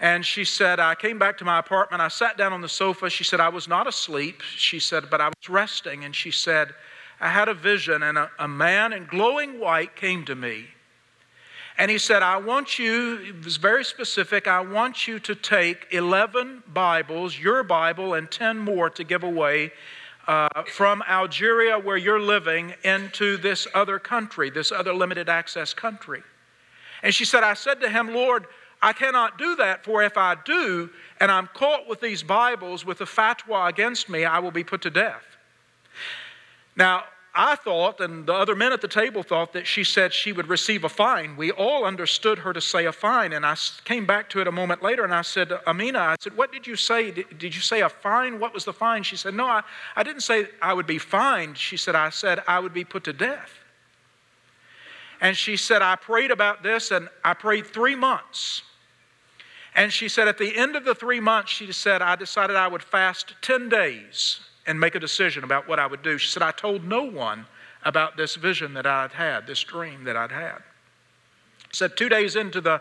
And 0.00 0.24
she 0.24 0.44
said, 0.44 0.78
I 0.78 0.94
came 0.94 1.18
back 1.18 1.38
to 1.38 1.44
my 1.44 1.58
apartment. 1.58 2.00
I 2.00 2.08
sat 2.08 2.36
down 2.36 2.52
on 2.52 2.60
the 2.60 2.68
sofa. 2.68 3.10
She 3.10 3.24
said, 3.24 3.40
I 3.40 3.48
was 3.48 3.66
not 3.66 3.88
asleep. 3.88 4.42
She 4.42 4.78
said, 4.78 5.10
but 5.10 5.20
I 5.20 5.26
was 5.26 5.48
resting. 5.48 6.04
And 6.04 6.14
she 6.14 6.30
said, 6.30 6.72
I 7.20 7.30
had 7.30 7.48
a 7.48 7.54
vision, 7.54 8.04
and 8.04 8.16
a, 8.16 8.30
a 8.38 8.46
man 8.46 8.92
in 8.92 9.06
glowing 9.06 9.58
white 9.58 9.96
came 9.96 10.24
to 10.26 10.36
me. 10.36 10.66
And 11.78 11.92
he 11.92 11.98
said, 11.98 12.24
I 12.24 12.38
want 12.38 12.80
you, 12.80 13.18
it 13.18 13.44
was 13.44 13.56
very 13.56 13.84
specific, 13.84 14.48
I 14.48 14.60
want 14.60 15.06
you 15.06 15.20
to 15.20 15.34
take 15.36 15.86
11 15.92 16.64
Bibles, 16.74 17.38
your 17.38 17.62
Bible, 17.62 18.14
and 18.14 18.28
10 18.28 18.58
more 18.58 18.90
to 18.90 19.04
give 19.04 19.22
away 19.22 19.72
uh, 20.26 20.64
from 20.64 21.02
Algeria, 21.08 21.78
where 21.78 21.96
you're 21.96 22.20
living, 22.20 22.74
into 22.82 23.36
this 23.36 23.68
other 23.74 24.00
country, 24.00 24.50
this 24.50 24.72
other 24.72 24.92
limited 24.92 25.28
access 25.28 25.72
country. 25.72 26.22
And 27.04 27.14
she 27.14 27.24
said, 27.24 27.44
I 27.44 27.54
said 27.54 27.80
to 27.80 27.88
him, 27.88 28.12
Lord, 28.12 28.46
I 28.82 28.92
cannot 28.92 29.38
do 29.38 29.54
that, 29.56 29.84
for 29.84 30.02
if 30.02 30.16
I 30.16 30.36
do, 30.44 30.90
and 31.20 31.30
I'm 31.30 31.46
caught 31.54 31.88
with 31.88 32.00
these 32.00 32.24
Bibles 32.24 32.84
with 32.84 33.00
a 33.00 33.06
fatwa 33.06 33.68
against 33.68 34.08
me, 34.08 34.24
I 34.24 34.40
will 34.40 34.50
be 34.50 34.64
put 34.64 34.82
to 34.82 34.90
death. 34.90 35.22
Now, 36.76 37.04
I 37.40 37.54
thought, 37.54 38.00
and 38.00 38.26
the 38.26 38.34
other 38.34 38.56
men 38.56 38.72
at 38.72 38.80
the 38.80 38.88
table 38.88 39.22
thought, 39.22 39.52
that 39.52 39.64
she 39.64 39.84
said 39.84 40.12
she 40.12 40.32
would 40.32 40.48
receive 40.48 40.82
a 40.82 40.88
fine. 40.88 41.36
We 41.36 41.52
all 41.52 41.84
understood 41.84 42.40
her 42.40 42.52
to 42.52 42.60
say 42.60 42.84
a 42.84 42.90
fine. 42.90 43.32
And 43.32 43.46
I 43.46 43.54
came 43.84 44.06
back 44.06 44.28
to 44.30 44.40
it 44.40 44.48
a 44.48 44.52
moment 44.52 44.82
later 44.82 45.04
and 45.04 45.14
I 45.14 45.22
said, 45.22 45.52
Amina, 45.64 46.00
I 46.00 46.16
said, 46.18 46.36
What 46.36 46.50
did 46.50 46.66
you 46.66 46.74
say? 46.74 47.12
Did, 47.12 47.54
you 47.54 47.60
say 47.60 47.82
a 47.82 47.88
fine? 47.88 48.40
What 48.40 48.52
was 48.52 48.64
the 48.64 48.72
fine? 48.72 49.04
She 49.04 49.14
said, 49.14 49.34
No, 49.34 49.46
I, 49.46 49.62
I 49.94 50.02
didn't 50.02 50.22
say 50.22 50.48
I 50.60 50.74
would 50.74 50.88
be 50.88 50.98
fined. 50.98 51.56
She 51.56 51.76
said, 51.76 51.94
I 51.94 52.10
said 52.10 52.42
I 52.48 52.58
would 52.58 52.74
be 52.74 52.84
put 52.84 53.04
to 53.04 53.12
death. 53.12 53.52
And 55.20 55.36
she 55.36 55.56
said, 55.56 55.80
I 55.80 55.94
prayed 55.94 56.32
about 56.32 56.64
this 56.64 56.90
and 56.90 57.08
I 57.24 57.34
prayed 57.34 57.68
three 57.68 57.94
months. 57.94 58.62
And 59.76 59.92
she 59.92 60.08
said, 60.08 60.26
at 60.26 60.38
the 60.38 60.56
end 60.56 60.74
of 60.74 60.84
the 60.84 60.94
three 60.94 61.20
months, 61.20 61.52
she 61.52 61.70
said, 61.70 62.02
I 62.02 62.16
decided 62.16 62.56
I 62.56 62.66
would 62.66 62.82
fast 62.82 63.34
10 63.42 63.68
days 63.68 64.40
and 64.68 64.78
make 64.78 64.94
a 64.94 65.00
decision 65.00 65.42
about 65.42 65.66
what 65.66 65.80
I 65.80 65.86
would 65.86 66.02
do. 66.02 66.18
She 66.18 66.28
said, 66.28 66.42
I 66.42 66.52
told 66.52 66.84
no 66.84 67.02
one 67.02 67.46
about 67.82 68.16
this 68.16 68.36
vision 68.36 68.74
that 68.74 68.86
I'd 68.86 69.12
had, 69.12 69.46
this 69.46 69.64
dream 69.64 70.04
that 70.04 70.16
I'd 70.16 70.30
had. 70.30 70.58
Said 71.72 71.96
two 71.96 72.08
days 72.08 72.36
into 72.36 72.60
the 72.60 72.80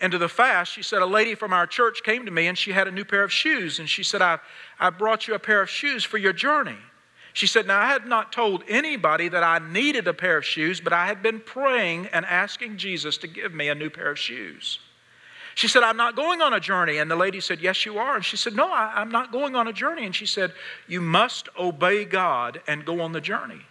into 0.00 0.16
the 0.16 0.28
fast, 0.28 0.72
she 0.72 0.82
said, 0.82 1.02
a 1.02 1.06
lady 1.06 1.34
from 1.34 1.52
our 1.52 1.66
church 1.66 2.04
came 2.04 2.24
to 2.24 2.30
me 2.30 2.46
and 2.46 2.56
she 2.56 2.70
had 2.70 2.86
a 2.86 2.90
new 2.92 3.04
pair 3.04 3.24
of 3.24 3.32
shoes. 3.32 3.80
And 3.80 3.88
she 3.88 4.04
said, 4.04 4.22
I, 4.22 4.38
I 4.78 4.90
brought 4.90 5.26
you 5.26 5.34
a 5.34 5.40
pair 5.40 5.60
of 5.60 5.68
shoes 5.68 6.04
for 6.04 6.18
your 6.18 6.32
journey. 6.32 6.76
She 7.32 7.48
said, 7.48 7.66
Now 7.66 7.80
I 7.80 7.86
had 7.86 8.06
not 8.06 8.32
told 8.32 8.62
anybody 8.68 9.28
that 9.28 9.42
I 9.42 9.58
needed 9.58 10.06
a 10.06 10.14
pair 10.14 10.38
of 10.38 10.44
shoes, 10.44 10.80
but 10.80 10.92
I 10.92 11.06
had 11.06 11.22
been 11.22 11.40
praying 11.40 12.06
and 12.12 12.24
asking 12.26 12.76
Jesus 12.76 13.16
to 13.18 13.26
give 13.26 13.52
me 13.52 13.68
a 13.68 13.74
new 13.74 13.90
pair 13.90 14.10
of 14.10 14.18
shoes. 14.18 14.78
She 15.58 15.66
said, 15.66 15.82
I'm 15.82 15.96
not 15.96 16.14
going 16.14 16.40
on 16.40 16.54
a 16.54 16.60
journey. 16.60 16.98
And 16.98 17.10
the 17.10 17.16
lady 17.16 17.40
said, 17.40 17.58
Yes, 17.58 17.84
you 17.84 17.98
are. 17.98 18.14
And 18.14 18.24
she 18.24 18.36
said, 18.36 18.54
No, 18.54 18.70
I, 18.70 19.02
am 19.02 19.10
not 19.10 19.32
going 19.32 19.56
on 19.56 19.66
a 19.66 19.72
journey. 19.72 20.06
And 20.06 20.14
she 20.14 20.24
said, 20.24 20.52
You 20.86 21.00
must 21.00 21.48
obey 21.58 22.04
God 22.04 22.62
and 22.68 22.84
go 22.84 23.00
on 23.00 23.10
the 23.10 23.20
journey. 23.20 23.62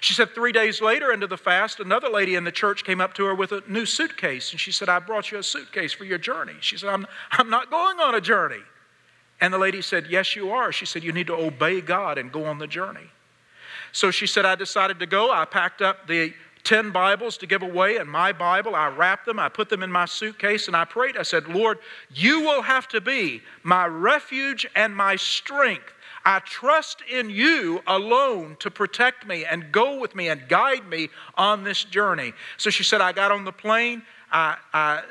She 0.00 0.14
said, 0.14 0.34
Three 0.34 0.50
days 0.50 0.80
later 0.80 1.12
into 1.12 1.28
the 1.28 1.36
fast, 1.36 1.78
another 1.78 2.08
lady 2.08 2.34
in 2.34 2.42
the 2.42 2.50
church 2.50 2.82
came 2.82 3.00
up 3.00 3.14
to 3.14 3.24
her 3.26 3.36
with 3.36 3.52
a 3.52 3.62
new 3.68 3.86
suitcase. 3.86 4.50
And 4.50 4.58
she 4.58 4.72
said, 4.72 4.88
I 4.88 4.98
brought 4.98 5.30
you 5.30 5.38
a 5.38 5.44
suitcase 5.44 5.92
for 5.92 6.02
your 6.02 6.18
journey. 6.18 6.54
She 6.58 6.76
said, 6.76 6.88
I'm, 6.88 7.06
I'm 7.30 7.50
not 7.50 7.70
going 7.70 8.00
on 8.00 8.16
a 8.16 8.20
journey. 8.20 8.64
And 9.40 9.54
the 9.54 9.58
lady 9.58 9.82
said, 9.82 10.08
Yes, 10.10 10.34
you 10.34 10.50
are. 10.50 10.72
She 10.72 10.86
said, 10.86 11.04
You 11.04 11.12
need 11.12 11.28
to 11.28 11.36
obey 11.36 11.80
God 11.82 12.18
and 12.18 12.32
go 12.32 12.46
on 12.46 12.58
the 12.58 12.66
journey. 12.66 13.12
So 13.92 14.10
she 14.10 14.26
said, 14.26 14.44
I 14.44 14.56
decided 14.56 14.98
to 14.98 15.06
go. 15.06 15.30
I 15.30 15.44
packed 15.44 15.82
up 15.82 16.08
the 16.08 16.34
10 16.64 16.90
Bibles 16.90 17.36
to 17.38 17.46
give 17.46 17.62
away, 17.62 17.96
and 17.96 18.08
my 18.08 18.32
Bible, 18.32 18.74
I 18.74 18.88
wrapped 18.88 19.26
them, 19.26 19.38
I 19.38 19.48
put 19.48 19.68
them 19.68 19.82
in 19.82 19.90
my 19.90 20.04
suitcase, 20.04 20.66
and 20.66 20.76
I 20.76 20.84
prayed. 20.84 21.16
I 21.16 21.22
said, 21.22 21.48
Lord, 21.48 21.78
you 22.12 22.40
will 22.40 22.62
have 22.62 22.88
to 22.88 23.00
be 23.00 23.42
my 23.62 23.86
refuge 23.86 24.66
and 24.74 24.94
my 24.94 25.16
strength. 25.16 25.92
I 26.24 26.40
trust 26.40 27.02
in 27.10 27.30
you 27.30 27.80
alone 27.86 28.56
to 28.60 28.70
protect 28.70 29.26
me 29.26 29.44
and 29.44 29.72
go 29.72 29.98
with 29.98 30.14
me 30.14 30.28
and 30.28 30.48
guide 30.48 30.86
me 30.86 31.08
on 31.34 31.64
this 31.64 31.84
journey. 31.84 32.34
So 32.58 32.68
she 32.68 32.82
said, 32.82 33.00
I 33.00 33.12
got 33.12 33.32
on 33.32 33.44
the 33.44 33.52
plane. 33.52 34.02
I, 34.32 34.56
I 34.72 35.02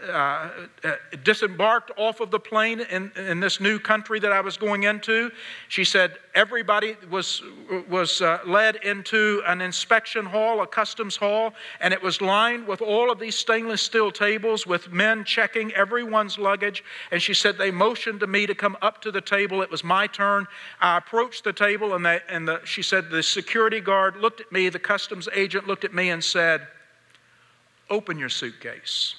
uh, 0.83 0.88
uh, 0.88 0.95
disembarked 1.23 1.91
off 1.97 2.21
of 2.21 2.31
the 2.31 2.39
plane 2.39 2.79
in, 2.79 3.11
in 3.17 3.39
this 3.39 3.59
new 3.59 3.77
country 3.77 4.19
that 4.19 4.31
I 4.31 4.39
was 4.39 4.55
going 4.55 4.83
into. 4.83 5.29
She 5.67 5.83
said 5.83 6.17
everybody 6.35 6.95
was, 7.09 7.41
was 7.89 8.21
uh, 8.21 8.39
led 8.45 8.77
into 8.77 9.41
an 9.45 9.59
inspection 9.59 10.25
hall, 10.25 10.61
a 10.61 10.67
customs 10.67 11.17
hall, 11.17 11.53
and 11.81 11.93
it 11.93 12.01
was 12.01 12.21
lined 12.21 12.65
with 12.65 12.81
all 12.81 13.11
of 13.11 13.19
these 13.19 13.35
stainless 13.35 13.81
steel 13.81 14.09
tables 14.09 14.65
with 14.65 14.91
men 14.91 15.25
checking 15.25 15.73
everyone's 15.73 16.38
luggage. 16.38 16.83
And 17.11 17.21
she 17.21 17.33
said 17.33 17.57
they 17.57 17.71
motioned 17.71 18.21
to 18.21 18.27
me 18.27 18.47
to 18.47 18.55
come 18.55 18.77
up 18.81 19.01
to 19.01 19.11
the 19.11 19.21
table. 19.21 19.61
It 19.61 19.69
was 19.69 19.83
my 19.83 20.07
turn. 20.07 20.47
I 20.79 20.97
approached 20.97 21.43
the 21.43 21.53
table, 21.53 21.93
and, 21.93 22.05
they, 22.05 22.21
and 22.29 22.47
the, 22.47 22.61
she 22.63 22.81
said 22.81 23.09
the 23.09 23.23
security 23.23 23.81
guard 23.81 24.15
looked 24.15 24.39
at 24.39 24.51
me, 24.51 24.69
the 24.69 24.79
customs 24.79 25.27
agent 25.33 25.67
looked 25.67 25.83
at 25.83 25.93
me 25.93 26.09
and 26.09 26.23
said, 26.23 26.67
Open 27.89 28.19
your 28.19 28.29
suitcase. 28.29 29.15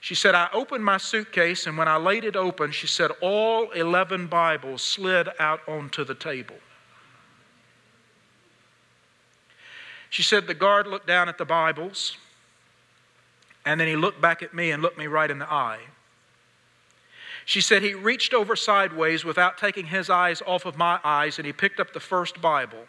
She 0.00 0.14
said, 0.14 0.34
I 0.34 0.48
opened 0.52 0.84
my 0.84 0.96
suitcase, 0.96 1.66
and 1.66 1.76
when 1.76 1.88
I 1.88 1.96
laid 1.96 2.24
it 2.24 2.36
open, 2.36 2.70
she 2.70 2.86
said, 2.86 3.10
all 3.20 3.70
11 3.72 4.28
Bibles 4.28 4.82
slid 4.82 5.28
out 5.38 5.60
onto 5.68 6.04
the 6.04 6.14
table. 6.14 6.56
She 10.08 10.22
said, 10.22 10.46
the 10.46 10.54
guard 10.54 10.86
looked 10.86 11.06
down 11.06 11.28
at 11.28 11.36
the 11.36 11.44
Bibles, 11.44 12.16
and 13.66 13.80
then 13.80 13.88
he 13.88 13.96
looked 13.96 14.20
back 14.20 14.42
at 14.42 14.54
me 14.54 14.70
and 14.70 14.82
looked 14.82 14.96
me 14.96 15.06
right 15.06 15.30
in 15.30 15.38
the 15.38 15.52
eye. 15.52 15.80
She 17.44 17.60
said, 17.60 17.82
he 17.82 17.94
reached 17.94 18.32
over 18.32 18.56
sideways 18.56 19.24
without 19.24 19.58
taking 19.58 19.86
his 19.86 20.08
eyes 20.08 20.42
off 20.46 20.64
of 20.64 20.78
my 20.78 21.00
eyes, 21.02 21.38
and 21.38 21.46
he 21.46 21.52
picked 21.52 21.80
up 21.80 21.92
the 21.92 22.00
first 22.00 22.40
Bible 22.40 22.86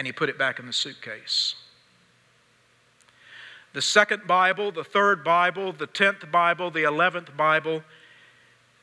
and 0.00 0.06
he 0.06 0.14
put 0.14 0.30
it 0.30 0.38
back 0.38 0.58
in 0.58 0.64
the 0.64 0.72
suitcase. 0.72 1.56
The 3.74 3.82
second 3.82 4.26
Bible, 4.26 4.72
the 4.72 4.82
third 4.82 5.22
Bible, 5.22 5.74
the 5.74 5.86
tenth 5.86 6.32
Bible, 6.32 6.70
the 6.70 6.84
eleventh 6.84 7.36
Bible, 7.36 7.82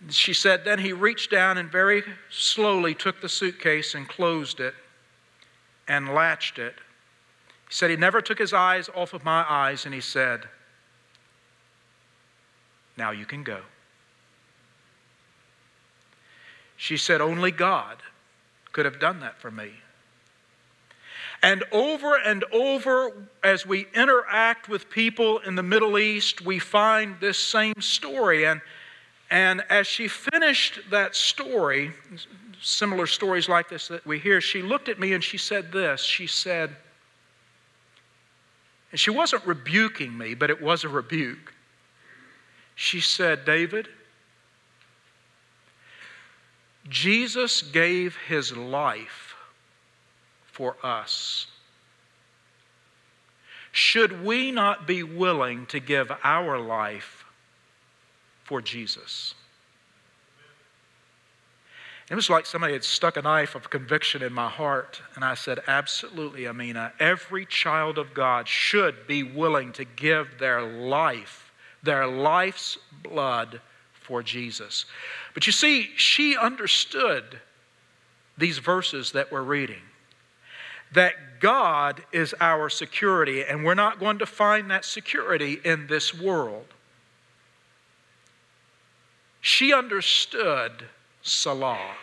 She 0.09 0.31
said, 0.31 0.63
Then 0.63 0.77
he 0.77 0.93
reached 0.93 1.31
down 1.31 1.57
and 1.57 1.71
very 1.71 2.03
slowly 2.29 2.93
took 2.93 3.19
the 3.19 3.29
suitcase 3.29 3.95
and 3.95 4.07
closed 4.07 4.59
it 4.59 4.75
and 5.87 6.13
latched 6.13 6.59
it. 6.59 6.75
He 7.67 7.73
said, 7.73 7.89
He 7.89 7.95
never 7.95 8.21
took 8.21 8.37
his 8.37 8.53
eyes 8.53 8.87
off 8.93 9.15
of 9.15 9.25
my 9.25 9.43
eyes, 9.49 9.85
and 9.85 9.95
he 9.95 10.01
said, 10.01 10.41
Now 12.95 13.09
you 13.09 13.25
can 13.25 13.41
go. 13.43 13.61
She 16.75 16.95
said, 16.95 17.21
Only 17.21 17.49
God 17.49 18.03
could 18.71 18.85
have 18.85 18.99
done 18.99 19.19
that 19.21 19.41
for 19.41 19.49
me. 19.49 19.71
And 21.43 21.63
over 21.71 22.15
and 22.15 22.43
over, 22.51 23.11
as 23.43 23.65
we 23.65 23.87
interact 23.93 24.69
with 24.69 24.89
people 24.89 25.39
in 25.39 25.55
the 25.55 25.63
Middle 25.63 25.99
East, 25.99 26.41
we 26.41 26.59
find 26.59 27.15
this 27.19 27.37
same 27.37 27.79
story. 27.79 28.45
And, 28.45 28.59
and 29.29 29.63
as 29.69 29.85
she 29.85 30.07
finished 30.07 30.79
that 30.89 31.15
story, 31.15 31.91
similar 32.61 33.05
stories 33.05 33.47
like 33.47 33.69
this 33.69 33.87
that 33.89 34.05
we 34.05 34.19
hear, 34.19 34.41
she 34.41 34.61
looked 34.61 34.89
at 34.89 34.99
me 34.99 35.13
and 35.13 35.23
she 35.23 35.37
said 35.37 35.71
this. 35.71 36.01
She 36.01 36.25
said, 36.27 36.75
and 38.91 38.99
she 38.99 39.11
wasn't 39.11 39.45
rebuking 39.45 40.17
me, 40.17 40.33
but 40.33 40.49
it 40.49 40.61
was 40.61 40.83
a 40.83 40.89
rebuke. 40.89 41.53
She 42.75 43.01
said, 43.01 43.45
David, 43.45 43.89
Jesus 46.89 47.61
gave 47.61 48.15
his 48.27 48.55
life 48.55 49.26
for 50.57 50.75
us. 50.81 51.45
Should 53.71 54.25
we 54.25 54.51
not 54.51 54.87
be 54.87 55.03
willing 55.03 55.67
to 55.67 55.79
give 55.79 56.11
our 56.23 56.59
life 56.59 57.25
for 58.43 58.59
Jesus? 58.59 59.35
It 62.09 62.15
was 62.15 62.27
like 62.27 62.47
somebody 62.47 62.73
had 62.73 62.83
stuck 62.83 63.17
a 63.17 63.21
knife 63.21 63.53
of 63.53 63.69
conviction 63.69 64.23
in 64.23 64.33
my 64.33 64.49
heart. 64.49 64.99
And 65.13 65.23
I 65.23 65.35
said, 65.35 65.59
Absolutely, 65.67 66.47
Amina. 66.47 66.91
Every 66.99 67.45
child 67.45 67.99
of 67.99 68.15
God 68.15 68.47
should 68.47 69.05
be 69.05 69.21
willing 69.21 69.73
to 69.73 69.85
give 69.85 70.39
their 70.39 70.63
life, 70.63 71.51
their 71.83 72.07
life's 72.07 72.79
blood 73.03 73.61
for 73.93 74.23
Jesus. 74.23 74.85
But 75.35 75.45
you 75.45 75.53
see, 75.53 75.91
she 75.97 76.35
understood 76.35 77.41
these 78.39 78.57
verses 78.57 79.11
that 79.11 79.31
we're 79.31 79.43
reading 79.43 79.81
that 80.93 81.39
God 81.39 82.03
is 82.11 82.33
our 82.39 82.69
security, 82.69 83.43
and 83.43 83.63
we're 83.63 83.73
not 83.73 83.99
going 83.99 84.19
to 84.19 84.25
find 84.25 84.71
that 84.71 84.85
security 84.85 85.59
in 85.63 85.87
this 85.87 86.13
world. 86.13 86.65
She 89.41 89.73
understood 89.73 90.85
Selah, 91.21 91.95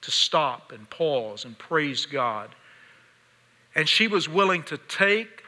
to 0.00 0.10
stop 0.10 0.72
and 0.72 0.88
pause 0.90 1.44
and 1.44 1.58
praise 1.58 2.06
God. 2.06 2.54
And 3.74 3.88
she 3.88 4.06
was 4.08 4.28
willing 4.28 4.62
to 4.64 4.78
take 4.78 5.42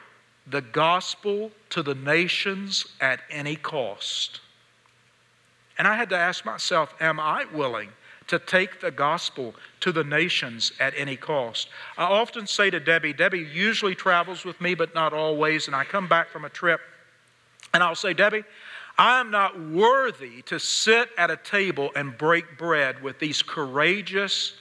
the 0.47 0.61
gospel 0.61 1.51
to 1.71 1.83
the 1.83 1.95
nations 1.95 2.87
at 3.01 3.21
any 3.31 3.57
cost. 3.57 4.41
And 5.79 5.87
I 5.87 5.97
had 5.97 6.09
to 6.11 6.17
ask 6.17 6.45
myself, 6.45 6.95
am 7.01 7.21
I 7.21 7.45
willing 7.53 7.91
to 8.29 8.39
take 8.39 8.81
the 8.81 8.91
gospel 8.91 9.55
to 9.81 9.93
the 9.93 10.05
nations 10.05 10.73
at 10.81 10.95
any 10.97 11.17
cost. 11.17 11.69
I 11.97 12.05
often 12.05 12.47
say 12.47 12.71
to 12.71 12.81
Debbie, 12.81 13.13
Debbie 13.13 13.47
usually 13.53 13.95
travels 13.95 14.45
with 14.45 14.61
me, 14.61 14.75
but 14.75 14.95
not 14.95 15.13
always, 15.13 15.67
and 15.67 15.77
I 15.77 15.85
come 15.85 16.09
back 16.09 16.29
from 16.29 16.45
a 16.45 16.49
trip 16.49 16.81
and 17.73 17.83
I'll 17.83 17.95
say, 17.95 18.15
Debbie, 18.15 18.45
I'm 18.99 19.31
not 19.31 19.61
worthy 19.61 20.43
to 20.43 20.59
sit 20.59 21.11
at 21.19 21.31
a 21.31 21.37
table 21.37 21.91
and 21.95 22.17
break 22.17 22.57
bread 22.57 23.03
with 23.03 23.19
these 23.19 23.43
courageous 23.43 24.55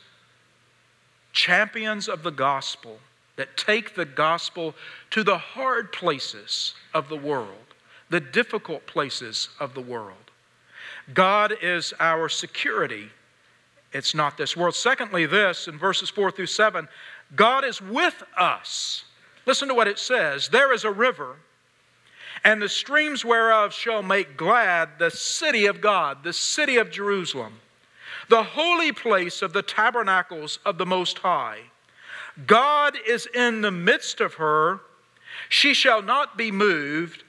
champions 1.32 2.08
of 2.08 2.24
the 2.24 2.32
gospel 2.32 3.00
that 3.38 3.56
take 3.56 3.96
the 3.96 4.06
gospel 4.06 4.76
to 5.12 5.24
the 5.24 5.38
hard 5.38 5.92
places 5.92 6.74
of 6.94 7.10
the 7.10 7.18
world, 7.18 7.74
the 8.10 8.20
difficult 8.20 8.86
places 8.86 9.50
of 9.60 9.74
the 9.74 9.82
world. 9.82 10.32
God 11.14 11.54
is 11.62 11.94
our 12.00 12.28
security 12.30 13.10
it's 13.96 14.14
not 14.14 14.38
this 14.38 14.58
world. 14.58 14.76
Secondly, 14.76 15.26
this 15.26 15.70
in 15.70 15.78
verses 15.78 16.10
4 16.10 16.30
through 16.30 16.48
7 16.48 16.88
God 17.36 17.64
is 17.64 17.82
with 17.82 18.24
us. 18.38 19.06
Listen 19.46 19.68
to 19.70 19.74
what 19.74 19.88
it 19.88 19.98
says 19.98 20.50
There 20.50 20.74
is 20.74 20.84
a 20.84 20.92
river, 20.92 21.38
and 22.44 22.62
the 22.62 22.70
streams 22.70 23.24
whereof 23.24 23.74
shall 23.74 24.04
make 24.04 24.36
glad 24.36 25.00
the 25.00 25.12
city 25.12 25.66
of 25.66 25.80
God, 25.80 26.24
the 26.24 26.34
city 26.34 26.76
of 26.76 26.92
Jerusalem, 26.92 27.54
the 28.28 28.44
holy 28.44 28.92
place 28.92 29.42
of 29.42 29.54
the 29.54 29.62
tabernacles 29.62 30.60
of 30.66 30.78
the 30.78 30.86
Most 30.86 31.20
High. 31.20 31.62
God 32.46 32.98
is 33.08 33.28
in 33.34 33.62
the 33.62 33.72
midst 33.72 34.20
of 34.20 34.34
her. 34.34 34.82
She 35.48 35.74
shall 35.74 36.02
not 36.02 36.38
be 36.38 36.52
moved. 36.52 37.24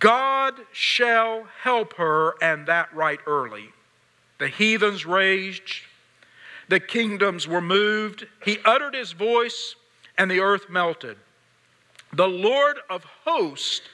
God 0.00 0.54
shall 0.72 1.44
help 1.62 1.94
her, 1.94 2.34
and 2.42 2.66
that 2.66 2.92
right 2.92 3.20
early. 3.24 3.70
The 4.38 4.48
heathens 4.48 5.06
raged, 5.06 5.84
the 6.68 6.80
kingdoms 6.80 7.48
were 7.48 7.60
moved. 7.60 8.26
He 8.44 8.58
uttered 8.64 8.94
his 8.94 9.12
voice, 9.12 9.74
and 10.16 10.30
the 10.30 10.40
earth 10.40 10.68
melted. 10.68 11.16
The 12.12 12.28
Lord 12.28 12.78
of 12.90 13.04
hosts 13.24 13.88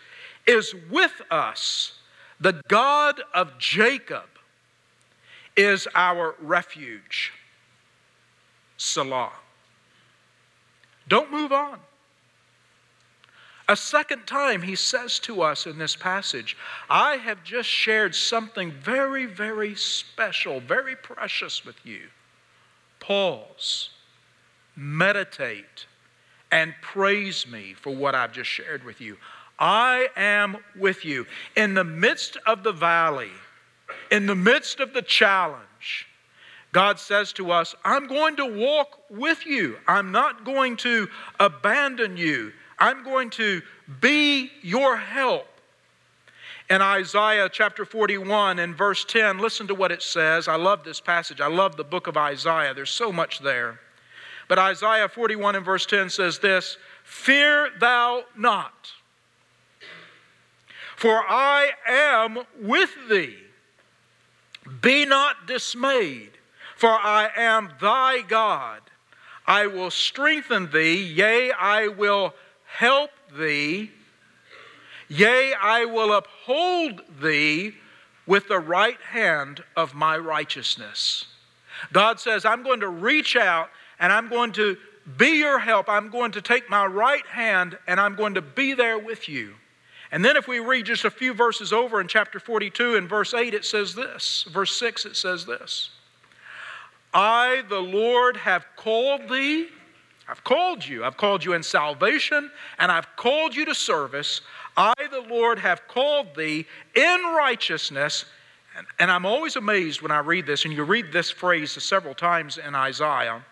is 0.46 0.74
with 0.90 1.22
us. 1.30 1.92
The 2.40 2.60
God 2.68 3.20
of 3.32 3.58
Jacob 3.58 4.26
is 5.56 5.86
our 5.94 6.34
refuge. 6.40 7.32
Selah. 8.76 9.32
Don't 11.08 11.30
move 11.30 11.52
on. 11.52 11.78
A 13.68 13.76
second 13.76 14.26
time, 14.26 14.60
he 14.60 14.74
says 14.74 15.18
to 15.20 15.40
us 15.40 15.66
in 15.66 15.78
this 15.78 15.96
passage, 15.96 16.56
I 16.90 17.16
have 17.16 17.42
just 17.44 17.68
shared 17.68 18.14
something 18.14 18.72
very, 18.72 19.24
very 19.24 19.74
special, 19.74 20.60
very 20.60 20.96
precious 20.96 21.64
with 21.64 21.76
you 21.84 22.08
pause, 23.06 23.90
meditate, 24.76 25.86
and 26.50 26.74
praise 26.80 27.46
me 27.46 27.74
for 27.74 27.94
what 27.94 28.14
I've 28.14 28.32
just 28.32 28.48
shared 28.48 28.82
with 28.82 29.00
you. 29.00 29.18
I 29.58 30.08
am 30.16 30.56
with 30.78 31.04
you. 31.04 31.26
In 31.54 31.74
the 31.74 31.84
midst 31.84 32.38
of 32.46 32.62
the 32.62 32.72
valley, 32.72 33.30
in 34.10 34.26
the 34.26 34.34
midst 34.34 34.80
of 34.80 34.94
the 34.94 35.02
challenge, 35.02 36.06
God 36.72 36.98
says 36.98 37.32
to 37.34 37.50
us, 37.50 37.74
I'm 37.84 38.06
going 38.06 38.36
to 38.36 38.46
walk 38.46 39.02
with 39.10 39.44
you. 39.44 39.76
I'm 39.86 40.10
not 40.10 40.44
going 40.44 40.76
to 40.78 41.08
abandon 41.38 42.16
you. 42.16 42.52
I'm 42.78 43.04
going 43.04 43.30
to 43.30 43.60
be 44.00 44.50
your 44.62 44.96
help 44.96 45.46
in 46.70 46.80
Isaiah 46.80 47.48
chapter 47.50 47.84
41 47.84 48.58
and 48.58 48.74
verse 48.74 49.04
10, 49.04 49.38
listen 49.38 49.66
to 49.66 49.74
what 49.74 49.92
it 49.92 50.02
says. 50.02 50.48
I 50.48 50.56
love 50.56 50.82
this 50.82 51.00
passage. 51.00 51.40
I 51.40 51.46
love 51.46 51.76
the 51.76 51.84
book 51.84 52.06
of 52.06 52.16
Isaiah. 52.16 52.72
There's 52.72 52.90
so 52.90 53.12
much 53.12 53.40
there. 53.40 53.80
But 54.48 54.58
Isaiah 54.58 55.08
41 55.08 55.56
and 55.56 55.64
verse 55.64 55.86
10 55.86 56.10
says 56.10 56.38
this 56.38 56.76
Fear 57.02 57.70
thou 57.80 58.24
not, 58.36 58.92
for 60.96 61.22
I 61.28 61.70
am 61.86 62.38
with 62.60 62.94
thee. 63.10 63.36
Be 64.80 65.04
not 65.04 65.46
dismayed, 65.46 66.30
for 66.76 66.90
I 66.90 67.28
am 67.36 67.70
thy 67.80 68.22
God. 68.22 68.80
I 69.46 69.66
will 69.66 69.90
strengthen 69.90 70.70
thee, 70.70 71.02
yea, 71.02 71.52
I 71.52 71.88
will 71.88 72.34
help 72.64 73.10
thee. 73.36 73.90
Yea, 75.14 75.54
I 75.54 75.84
will 75.84 76.12
uphold 76.12 77.02
thee 77.22 77.74
with 78.26 78.48
the 78.48 78.58
right 78.58 79.00
hand 79.00 79.62
of 79.76 79.94
my 79.94 80.18
righteousness. 80.18 81.26
God 81.92 82.18
says, 82.18 82.44
I'm 82.44 82.64
going 82.64 82.80
to 82.80 82.88
reach 82.88 83.36
out 83.36 83.70
and 84.00 84.12
I'm 84.12 84.28
going 84.28 84.52
to 84.52 84.76
be 85.16 85.38
your 85.38 85.60
help. 85.60 85.88
I'm 85.88 86.10
going 86.10 86.32
to 86.32 86.42
take 86.42 86.68
my 86.68 86.84
right 86.84 87.24
hand 87.26 87.78
and 87.86 88.00
I'm 88.00 88.16
going 88.16 88.34
to 88.34 88.42
be 88.42 88.74
there 88.74 88.98
with 88.98 89.28
you. 89.28 89.54
And 90.10 90.24
then, 90.24 90.36
if 90.36 90.46
we 90.46 90.58
read 90.60 90.86
just 90.86 91.04
a 91.04 91.10
few 91.10 91.32
verses 91.32 91.72
over 91.72 92.00
in 92.00 92.06
chapter 92.08 92.38
42, 92.38 92.94
in 92.94 93.08
verse 93.08 93.34
8, 93.34 93.52
it 93.52 93.64
says 93.64 93.94
this. 93.94 94.44
Verse 94.50 94.76
6, 94.76 95.06
it 95.06 95.16
says 95.16 95.44
this 95.44 95.90
I, 97.12 97.62
the 97.68 97.80
Lord, 97.80 98.36
have 98.36 98.64
called 98.76 99.28
thee. 99.28 99.68
I've 100.28 100.42
called 100.42 100.86
you. 100.86 101.04
I've 101.04 101.16
called 101.16 101.44
you 101.44 101.52
in 101.52 101.62
salvation, 101.62 102.50
and 102.78 102.90
I've 102.90 103.14
called 103.16 103.54
you 103.54 103.64
to 103.66 103.74
service. 103.74 104.40
I, 104.76 104.94
the 105.10 105.24
Lord, 105.28 105.58
have 105.58 105.86
called 105.88 106.34
thee 106.36 106.66
in 106.94 107.20
righteousness. 107.36 108.24
And, 108.76 108.86
and 108.98 109.10
I'm 109.10 109.24
always 109.24 109.56
amazed 109.56 110.02
when 110.02 110.10
I 110.10 110.18
read 110.18 110.46
this, 110.46 110.64
and 110.64 110.74
you 110.74 110.82
read 110.82 111.12
this 111.12 111.30
phrase 111.30 111.70
several 111.82 112.14
times 112.14 112.58
in 112.58 112.74
Isaiah. 112.74 113.44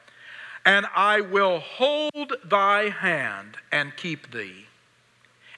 And 0.65 0.87
I 0.95 1.21
will 1.21 1.61
hold 1.61 2.35
thy 2.45 2.89
hand 2.89 3.57
and 3.71 3.97
keep 3.97 4.33
thee, 4.33 4.67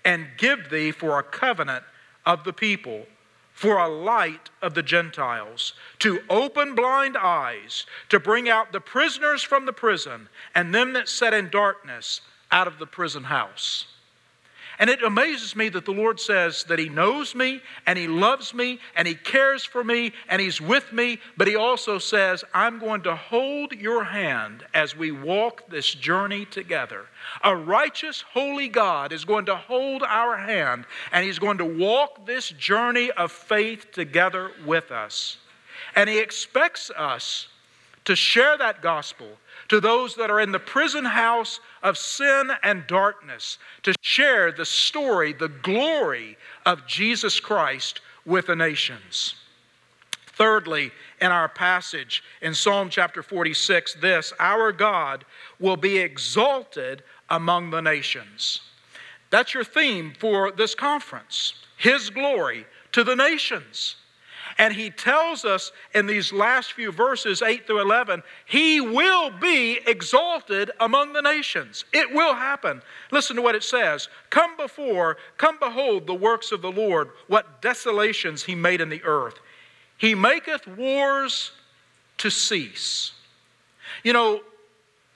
and 0.05 0.27
give 0.37 0.70
thee 0.70 0.90
for 0.90 1.18
a 1.18 1.22
covenant 1.22 1.85
of 2.27 2.44
the 2.44 2.53
people, 2.53 3.07
for 3.53 3.79
a 3.79 3.88
light 3.88 4.50
of 4.62 4.74
the 4.74 4.83
Gentiles, 4.83 5.74
to 6.00 6.20
open 6.29 6.74
blind 6.74 7.16
eyes, 7.16 7.87
to 8.09 8.18
bring 8.18 8.48
out 8.48 8.72
the 8.72 8.81
prisoners 8.81 9.42
from 9.42 9.66
the 9.66 9.72
prison, 9.72 10.29
and 10.55 10.74
them 10.74 10.92
that 10.94 11.09
sat 11.09 11.33
in 11.33 11.50
darkness 11.50 12.20
out 12.50 12.66
of 12.66 12.79
the 12.79 12.87
prison 12.87 13.24
house. 13.24 13.87
And 14.78 14.90
it 14.90 15.02
amazes 15.02 15.54
me 15.54 15.68
that 15.70 15.84
the 15.84 15.92
Lord 15.92 16.18
says 16.18 16.64
that 16.64 16.78
He 16.78 16.88
knows 16.88 17.34
me 17.34 17.60
and 17.87 17.98
He 17.98 18.08
loves 18.08 18.52
me 18.52 18.80
and 18.96 19.06
He 19.06 19.14
cares 19.14 19.64
for 19.64 19.84
me 19.84 20.12
and 20.28 20.40
He's 20.40 20.60
with 20.60 20.92
me, 20.92 21.18
but 21.37 21.46
He 21.46 21.56
also 21.56 21.98
says, 21.98 22.44
I'm 22.52 22.78
going 22.78 23.02
to 23.02 23.14
hold 23.14 23.72
your 23.72 24.04
hand 24.04 24.64
as 24.74 24.96
we 24.96 25.12
walk 25.12 25.68
this 25.68 25.92
journey 25.92 26.44
together. 26.46 27.06
A 27.42 27.54
righteous, 27.54 28.22
holy 28.32 28.68
God 28.68 29.12
is 29.12 29.24
going 29.24 29.46
to 29.46 29.56
hold 29.56 30.02
our 30.02 30.37
hand 30.37 30.87
and 31.12 31.24
He's 31.24 31.38
going 31.38 31.58
to 31.58 31.64
walk 31.64 32.26
this 32.26 32.48
journey 32.50 33.10
of 33.12 33.30
faith 33.30 33.92
together 33.92 34.50
with 34.66 34.90
us. 34.90 35.38
And 35.94 36.10
He 36.10 36.18
expects 36.18 36.90
us 36.90 37.48
to 38.04 38.16
share 38.16 38.58
that 38.58 38.82
gospel 38.82 39.28
to 39.68 39.81
those 39.81 40.14
that 40.16 40.31
are 40.31 40.40
in 40.40 40.53
the 40.53 40.59
prison 40.59 41.05
house 41.05 41.61
of 41.83 41.98
sin 41.98 42.50
and 42.62 42.87
darkness, 42.87 43.59
to 43.83 43.94
share 44.00 44.53
the 44.53 44.64
story, 44.64 45.33
the 45.33 45.48
glory 45.48 46.37
of 46.66 46.87
Jesus 46.87 47.40
Christ 47.40 48.00
with 48.24 48.46
the 48.46 48.57
nations. 48.57 49.35
Thirdly, 50.27 50.90
in 51.20 51.31
our 51.31 51.48
passage 51.48 52.22
in 52.42 52.55
Psalm 52.55 52.90
chapter 52.90 53.22
46, 53.22 53.94
this 53.94 54.33
our 54.40 54.72
God 54.72 55.24
will 55.61 55.77
be 55.77 55.98
exalted 55.98 57.03
among 57.31 57.70
the 57.70 57.81
nations. 57.81 58.61
That's 59.31 59.55
your 59.55 59.64
theme 59.64 60.12
for 60.18 60.50
this 60.50 60.74
conference 60.74 61.55
His 61.77 62.11
glory 62.11 62.66
to 62.92 63.05
the 63.05 63.16
nations. 63.16 63.96
And 64.58 64.72
he 64.72 64.90
tells 64.90 65.44
us 65.44 65.72
in 65.94 66.06
these 66.06 66.32
last 66.32 66.74
few 66.74 66.92
verses, 66.92 67.42
8 67.42 67.66
through 67.66 67.80
11, 67.80 68.22
he 68.46 68.80
will 68.80 69.30
be 69.30 69.80
exalted 69.86 70.70
among 70.78 71.12
the 71.12 71.22
nations. 71.22 71.84
It 71.92 72.12
will 72.12 72.34
happen. 72.34 72.80
Listen 73.10 73.36
to 73.36 73.42
what 73.42 73.56
it 73.56 73.64
says 73.64 74.08
Come 74.30 74.56
before, 74.56 75.16
come 75.38 75.58
behold 75.58 76.06
the 76.06 76.14
works 76.14 76.52
of 76.52 76.62
the 76.62 76.70
Lord, 76.70 77.10
what 77.26 77.62
desolations 77.62 78.44
he 78.44 78.54
made 78.54 78.80
in 78.80 78.88
the 78.88 79.02
earth. 79.02 79.34
He 79.96 80.14
maketh 80.14 80.66
wars 80.66 81.52
to 82.18 82.30
cease. 82.30 83.12
You 84.02 84.12
know, 84.12 84.40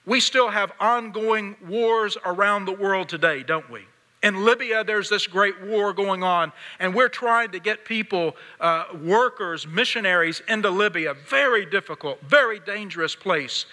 we 0.05 0.19
still 0.19 0.49
have 0.49 0.71
ongoing 0.79 1.55
wars 1.67 2.17
around 2.25 2.65
the 2.65 2.73
world 2.73 3.09
today, 3.09 3.43
don't 3.43 3.69
we? 3.69 3.85
In 4.21 4.43
Libya, 4.43 4.83
there's 4.83 5.09
this 5.09 5.27
great 5.27 5.61
war 5.63 5.93
going 5.93 6.23
on, 6.23 6.51
and 6.79 6.93
we're 6.93 7.09
trying 7.09 7.51
to 7.51 7.59
get 7.59 7.85
people, 7.85 8.35
uh, 8.59 8.85
workers, 9.01 9.65
missionaries 9.65 10.41
into 10.49 10.69
Libya. 10.69 11.15
Very 11.29 11.65
difficult, 11.65 12.21
very 12.21 12.59
dangerous 12.59 13.15
place. 13.15 13.65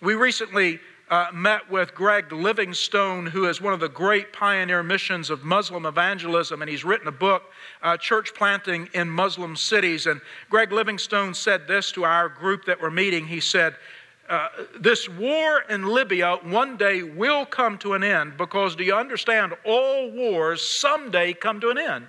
We 0.00 0.14
recently 0.14 0.80
uh, 1.08 1.26
met 1.32 1.70
with 1.70 1.94
Greg 1.94 2.32
Livingstone, 2.32 3.26
who 3.26 3.46
is 3.46 3.60
one 3.60 3.74
of 3.74 3.80
the 3.80 3.88
great 3.88 4.32
pioneer 4.32 4.82
missions 4.82 5.30
of 5.30 5.44
Muslim 5.44 5.86
evangelism, 5.86 6.62
and 6.62 6.70
he's 6.70 6.84
written 6.84 7.06
a 7.06 7.12
book, 7.12 7.44
uh, 7.82 7.96
Church 7.96 8.34
Planting 8.34 8.88
in 8.94 9.08
Muslim 9.08 9.54
Cities. 9.54 10.06
And 10.06 10.20
Greg 10.50 10.72
Livingstone 10.72 11.34
said 11.34 11.68
this 11.68 11.92
to 11.92 12.04
our 12.04 12.28
group 12.28 12.64
that 12.64 12.80
we're 12.80 12.90
meeting. 12.90 13.26
He 13.26 13.40
said, 13.40 13.76
uh, 14.32 14.48
this 14.80 15.10
war 15.10 15.62
in 15.68 15.84
Libya 15.84 16.38
one 16.42 16.78
day 16.78 17.02
will 17.02 17.44
come 17.44 17.76
to 17.76 17.92
an 17.92 18.02
end 18.02 18.38
because 18.38 18.74
do 18.74 18.82
you 18.82 18.94
understand? 18.94 19.52
All 19.62 20.10
wars 20.10 20.66
someday 20.66 21.34
come 21.34 21.60
to 21.60 21.68
an 21.68 21.76
end. 21.76 22.06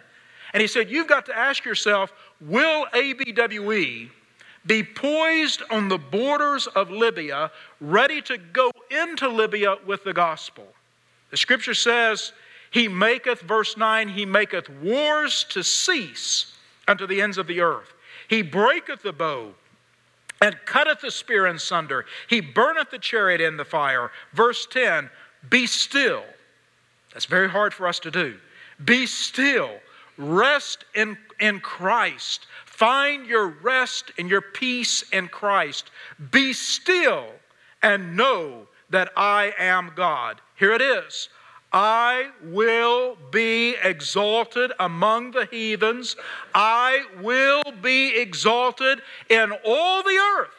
And 0.54 0.62
he 0.62 0.68
said, 0.68 0.90
You've 0.90 1.08
got 1.08 1.26
to 1.26 1.38
ask 1.38 1.66
yourself, 1.66 2.14
will 2.40 2.86
ABWE 2.94 4.10
be 4.66 4.84
poised 4.84 5.64
on 5.70 5.90
the 5.90 5.98
borders 5.98 6.66
of 6.68 6.90
Libya, 6.90 7.52
ready 7.82 8.22
to 8.22 8.38
go 8.38 8.72
into 8.90 9.28
Libya 9.28 9.76
with 9.86 10.06
the 10.06 10.14
gospel? 10.14 10.68
The 11.30 11.36
scripture 11.36 11.74
says, 11.74 12.32
He 12.72 12.88
maketh, 12.88 13.42
verse 13.42 13.76
9, 13.76 14.08
He 14.08 14.26
maketh 14.26 14.70
wars 14.70 15.46
to 15.50 15.62
cease 15.62 16.56
unto 16.88 17.06
the 17.06 17.22
ends 17.22 17.38
of 17.38 17.48
the 17.48 17.60
earth. 17.60 17.94
He 18.30 18.44
breaketh 18.44 19.02
the 19.02 19.12
bow 19.12 19.56
and 20.44 20.58
cutteth 20.66 21.00
the 21.00 21.10
spear 21.10 21.48
in 21.48 21.58
sunder. 21.58 22.06
He 22.28 22.42
burneth 22.42 22.92
the 22.92 23.00
chariot 23.00 23.40
in 23.40 23.56
the 23.56 23.64
fire. 23.64 24.12
Verse 24.34 24.68
10 24.70 25.10
Be 25.50 25.66
still. 25.66 26.26
That's 27.14 27.26
very 27.26 27.50
hard 27.50 27.74
for 27.74 27.88
us 27.88 27.98
to 28.00 28.12
do. 28.12 28.38
Be 28.84 29.06
still. 29.06 29.72
Rest 30.18 30.84
in, 30.96 31.18
in 31.40 31.62
Christ. 31.62 32.46
Find 32.66 33.26
your 33.26 33.48
rest 33.48 34.12
and 34.18 34.30
your 34.30 34.42
peace 34.42 35.04
in 35.14 35.30
Christ. 35.30 35.92
Be 36.30 36.52
still 36.52 37.28
and 37.82 38.18
know 38.18 38.68
that 38.90 39.14
I 39.16 39.54
am 39.58 39.94
God. 39.96 40.42
Here 40.56 40.74
it 40.74 40.82
is. 40.82 41.30
I 41.74 42.30
will 42.44 43.18
be 43.32 43.76
exalted 43.84 44.72
among 44.80 45.32
the 45.32 45.48
heathens. 45.50 46.16
I 46.54 47.06
will 47.20 47.64
be 47.82 48.16
exalted 48.16 49.02
in 49.28 49.52
all 49.66 50.04
the 50.04 50.22
earth. 50.40 50.52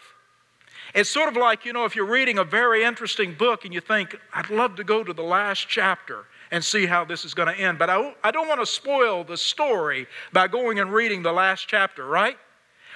It's 0.93 1.11
sort 1.11 1.29
of 1.29 1.37
like, 1.37 1.65
you 1.65 1.73
know, 1.73 1.85
if 1.85 1.95
you're 1.95 2.05
reading 2.05 2.39
a 2.39 2.45
very 2.45 2.83
interesting 2.83 3.35
book 3.35 3.65
and 3.65 3.73
you 3.73 3.81
think, 3.81 4.17
I'd 4.33 4.51
love 4.51 4.77
to 4.77 4.85
go 4.85 5.05
to 5.05 5.13
the 5.13 5.23
last 5.23 5.69
chapter 5.69 6.25
and 6.51 6.65
see 6.65 6.87
how 6.87 7.05
this 7.05 7.25
is 7.25 7.33
going 7.33 7.53
to 7.53 7.61
end. 7.61 7.79
But 7.79 7.91
I, 7.91 8.15
I 8.23 8.31
don't 8.31 8.49
want 8.49 8.61
to 8.61 8.67
spoil 8.67 9.25
the 9.25 9.37
story 9.37 10.07
by 10.33 10.49
going 10.49 10.79
and 10.79 10.93
reading 10.93 11.23
the 11.23 11.33
last 11.33 11.67
chapter, 11.69 12.07
right? 12.07 12.39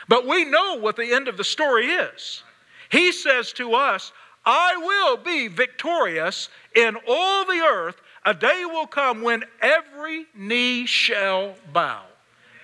But 0.09 0.27
we 0.27 0.45
know 0.45 0.79
what 0.79 0.97
the 0.97 1.13
end 1.13 1.29
of 1.29 1.37
the 1.37 1.45
story 1.45 1.87
is. 1.87 2.43
He 2.89 3.13
says 3.13 3.53
to 3.55 3.75
us, 3.75 4.13
I 4.45 4.77
will 4.77 5.17
be 5.17 5.49
victorious 5.49 6.49
in 6.75 6.97
all 7.07 7.45
the 7.45 7.61
earth 7.61 7.97
a 8.25 8.35
day 8.35 8.65
will 8.67 8.87
come 8.87 9.23
when 9.23 9.45
every 9.61 10.27
knee 10.35 10.87
shall 10.87 11.55
bow. 11.73 12.03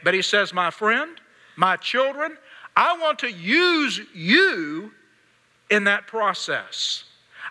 But 0.03 0.14
he 0.14 0.23
says, 0.23 0.53
My 0.53 0.71
friend, 0.71 1.19
my 1.57 1.77
children, 1.77 2.37
I 2.77 2.99
want 2.99 3.21
to 3.21 3.31
use 3.31 4.01
you 4.14 4.93
in 5.71 5.85
that 5.85 6.07
process. 6.07 7.05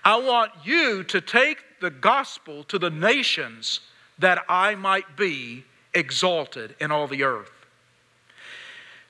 I 0.03 0.17
want 0.17 0.51
you 0.63 1.03
to 1.05 1.21
take 1.21 1.63
the 1.79 1.89
gospel 1.89 2.63
to 2.65 2.77
the 2.77 2.89
nations 2.89 3.79
that 4.19 4.43
I 4.49 4.75
might 4.75 5.15
be 5.15 5.63
exalted 5.93 6.75
in 6.79 6.91
all 6.91 7.07
the 7.07 7.23
earth. 7.23 7.51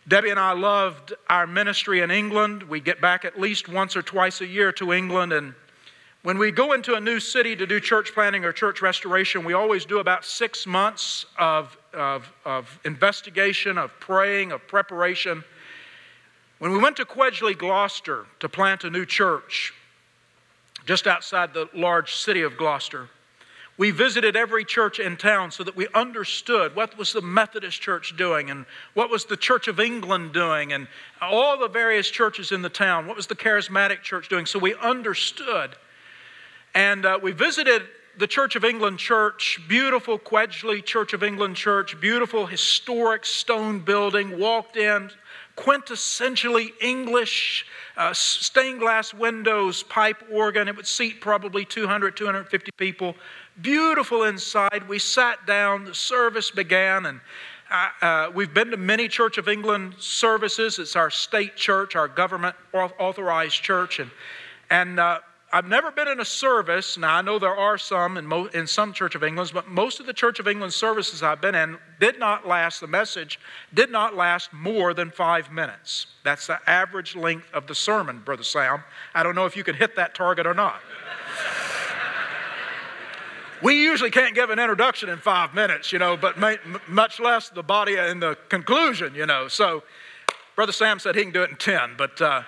Debbie 0.08 0.29
and 0.29 0.39
I 0.39 0.51
loved 0.53 1.13
our 1.29 1.47
ministry 1.47 2.01
in 2.01 2.12
England. 2.12 2.63
We 2.63 2.79
get 2.82 2.99
back 2.99 3.23
at 3.25 3.39
least 3.39 3.69
once 3.69 3.95
or 3.95 4.01
twice 4.01 4.41
a 4.41 4.45
year 4.45 4.71
to 4.73 4.91
England, 4.91 5.32
and 5.32 5.53
when 6.23 6.38
we 6.38 6.51
go 6.51 6.71
into 6.71 6.95
a 6.95 7.01
new 7.01 7.19
city 7.19 7.53
to 7.53 7.67
do 7.67 7.81
church 7.81 8.13
planting 8.13 8.45
or 8.45 8.53
church 8.53 8.81
restoration, 8.81 9.43
we 9.43 9.53
always 9.53 9.83
do 9.83 9.99
about 9.99 10.23
six 10.23 10.65
months 10.65 11.25
of, 11.38 11.77
of, 11.93 12.31
of 12.45 12.79
investigation, 12.86 13.77
of 13.77 13.91
praying, 13.99 14.53
of 14.53 14.65
preparation. 14.65 15.43
When 16.59 16.71
we 16.71 16.79
went 16.79 16.95
to 16.97 17.05
Quedgeley, 17.05 17.57
Gloucester 17.57 18.25
to 18.39 18.47
plant 18.47 18.86
a 18.86 18.89
new 18.89 19.05
church 19.05 19.73
just 20.86 21.07
outside 21.07 21.53
the 21.53 21.67
large 21.73 22.15
city 22.15 22.41
of 22.41 22.55
Gloucester, 22.55 23.09
we 23.77 23.91
visited 23.91 24.38
every 24.38 24.63
church 24.63 24.99
in 24.99 25.17
town 25.17 25.51
so 25.51 25.63
that 25.65 25.75
we 25.75 25.88
understood 25.93 26.73
what 26.73 26.97
was 26.97 27.12
the 27.12 27.21
Methodist 27.21 27.81
church 27.81 28.15
doing 28.15 28.49
and 28.49 28.65
what 28.93 29.09
was 29.09 29.25
the 29.25 29.36
Church 29.36 29.67
of 29.67 29.79
England 29.79 30.31
doing 30.31 30.71
and 30.71 30.88
all 31.21 31.57
the 31.57 31.67
various 31.67 32.09
churches 32.09 32.53
in 32.53 32.62
the 32.62 32.69
town, 32.69 33.07
what 33.07 33.17
was 33.17 33.27
the 33.27 33.36
charismatic 33.36 34.03
church 34.03 34.29
doing, 34.29 34.45
so 34.45 34.57
we 34.57 34.75
understood 34.75 35.75
and 36.73 37.05
uh, 37.05 37.19
we 37.21 37.31
visited 37.31 37.83
the 38.17 38.27
Church 38.27 38.55
of 38.55 38.63
England 38.63 38.99
church, 38.99 39.59
beautiful 39.67 40.19
Quedgeley 40.19 40.83
Church 40.83 41.13
of 41.13 41.23
England 41.23 41.55
church, 41.55 41.99
beautiful 41.99 42.45
historic 42.45 43.25
stone 43.25 43.79
building, 43.79 44.38
walked 44.38 44.77
in, 44.77 45.09
quintessentially 45.57 46.73
English, 46.81 47.65
uh, 47.97 48.13
stained 48.13 48.79
glass 48.79 49.13
windows, 49.13 49.83
pipe 49.83 50.23
organ. 50.31 50.67
It 50.67 50.75
would 50.75 50.88
seat 50.88 51.21
probably 51.21 51.65
200, 51.65 52.15
250 52.15 52.71
people. 52.77 53.15
Beautiful 53.62 54.23
inside. 54.23 54.88
We 54.88 54.99
sat 54.99 55.45
down, 55.47 55.86
the 55.86 55.95
service 55.95 56.51
began, 56.51 57.07
and 57.07 57.21
uh, 57.71 57.89
uh, 58.01 58.31
we've 58.33 58.53
been 58.53 58.69
to 58.69 58.77
many 58.77 59.07
Church 59.07 59.39
of 59.39 59.47
England 59.47 59.95
services. 59.97 60.77
It's 60.77 60.95
our 60.95 61.09
state 61.09 61.55
church, 61.55 61.95
our 61.95 62.07
government 62.07 62.55
authorized 62.73 63.63
church. 63.63 63.99
And, 63.99 64.12
and 64.69 64.99
uh, 64.99 65.19
I've 65.53 65.67
never 65.67 65.91
been 65.91 66.07
in 66.07 66.19
a 66.19 66.25
service. 66.25 66.97
Now, 66.97 67.17
I 67.17 67.21
know 67.21 67.37
there 67.37 67.55
are 67.55 67.77
some 67.77 68.17
in, 68.17 68.25
mo- 68.25 68.47
in 68.55 68.65
some 68.65 68.91
Church 68.91 69.13
of 69.13 69.23
England, 69.23 69.51
but 69.53 69.67
most 69.67 69.99
of 69.99 70.07
the 70.07 70.13
Church 70.13 70.39
of 70.39 70.47
England 70.47 70.73
services 70.73 71.21
I've 71.21 71.41
been 71.41 71.53
in 71.53 71.77
did 71.99 72.17
not 72.17 72.47
last, 72.47 72.81
the 72.81 72.87
message 72.87 73.39
did 73.71 73.91
not 73.91 74.15
last 74.15 74.51
more 74.51 74.95
than 74.95 75.11
five 75.11 75.51
minutes. 75.51 76.07
That's 76.23 76.47
the 76.47 76.57
average 76.67 77.15
length 77.15 77.45
of 77.53 77.67
the 77.67 77.75
sermon, 77.75 78.23
Brother 78.25 78.41
Sam. 78.41 78.83
I 79.13 79.21
don't 79.21 79.35
know 79.35 79.45
if 79.45 79.55
you 79.55 79.63
can 79.63 79.75
hit 79.75 79.95
that 79.95 80.15
target 80.15 80.47
or 80.47 80.55
not. 80.55 80.81
we 83.61 83.75
usually 83.79 84.09
can't 84.09 84.33
give 84.33 84.49
an 84.49 84.57
introduction 84.57 85.07
in 85.07 85.19
five 85.19 85.53
minutes, 85.53 85.93
you 85.93 85.99
know, 85.99 86.17
but 86.17 86.39
may, 86.39 86.57
much 86.87 87.19
less 87.19 87.49
the 87.49 87.61
body 87.61 87.97
and 87.97 88.19
the 88.19 88.39
conclusion, 88.49 89.13
you 89.13 89.27
know. 89.27 89.47
So, 89.47 89.83
Brother 90.55 90.71
Sam 90.71 90.97
said 90.97 91.15
he 91.15 91.21
can 91.21 91.31
do 91.31 91.43
it 91.43 91.51
in 91.51 91.57
10, 91.57 91.91
but. 91.95 92.19
Uh, 92.19 92.41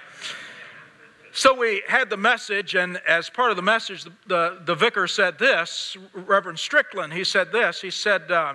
so 1.35 1.53
we 1.53 1.83
had 1.85 2.09
the 2.09 2.15
message, 2.15 2.75
and 2.75 2.97
as 3.05 3.29
part 3.29 3.51
of 3.51 3.57
the 3.57 3.61
message, 3.61 4.05
the, 4.05 4.11
the, 4.27 4.61
the 4.63 4.75
vicar 4.75 5.05
said 5.05 5.37
this, 5.37 5.97
Reverend 6.13 6.57
Strickland, 6.57 7.11
he 7.11 7.25
said 7.25 7.51
this. 7.51 7.81
He 7.81 7.91
said, 7.91 8.31
uh, 8.31 8.53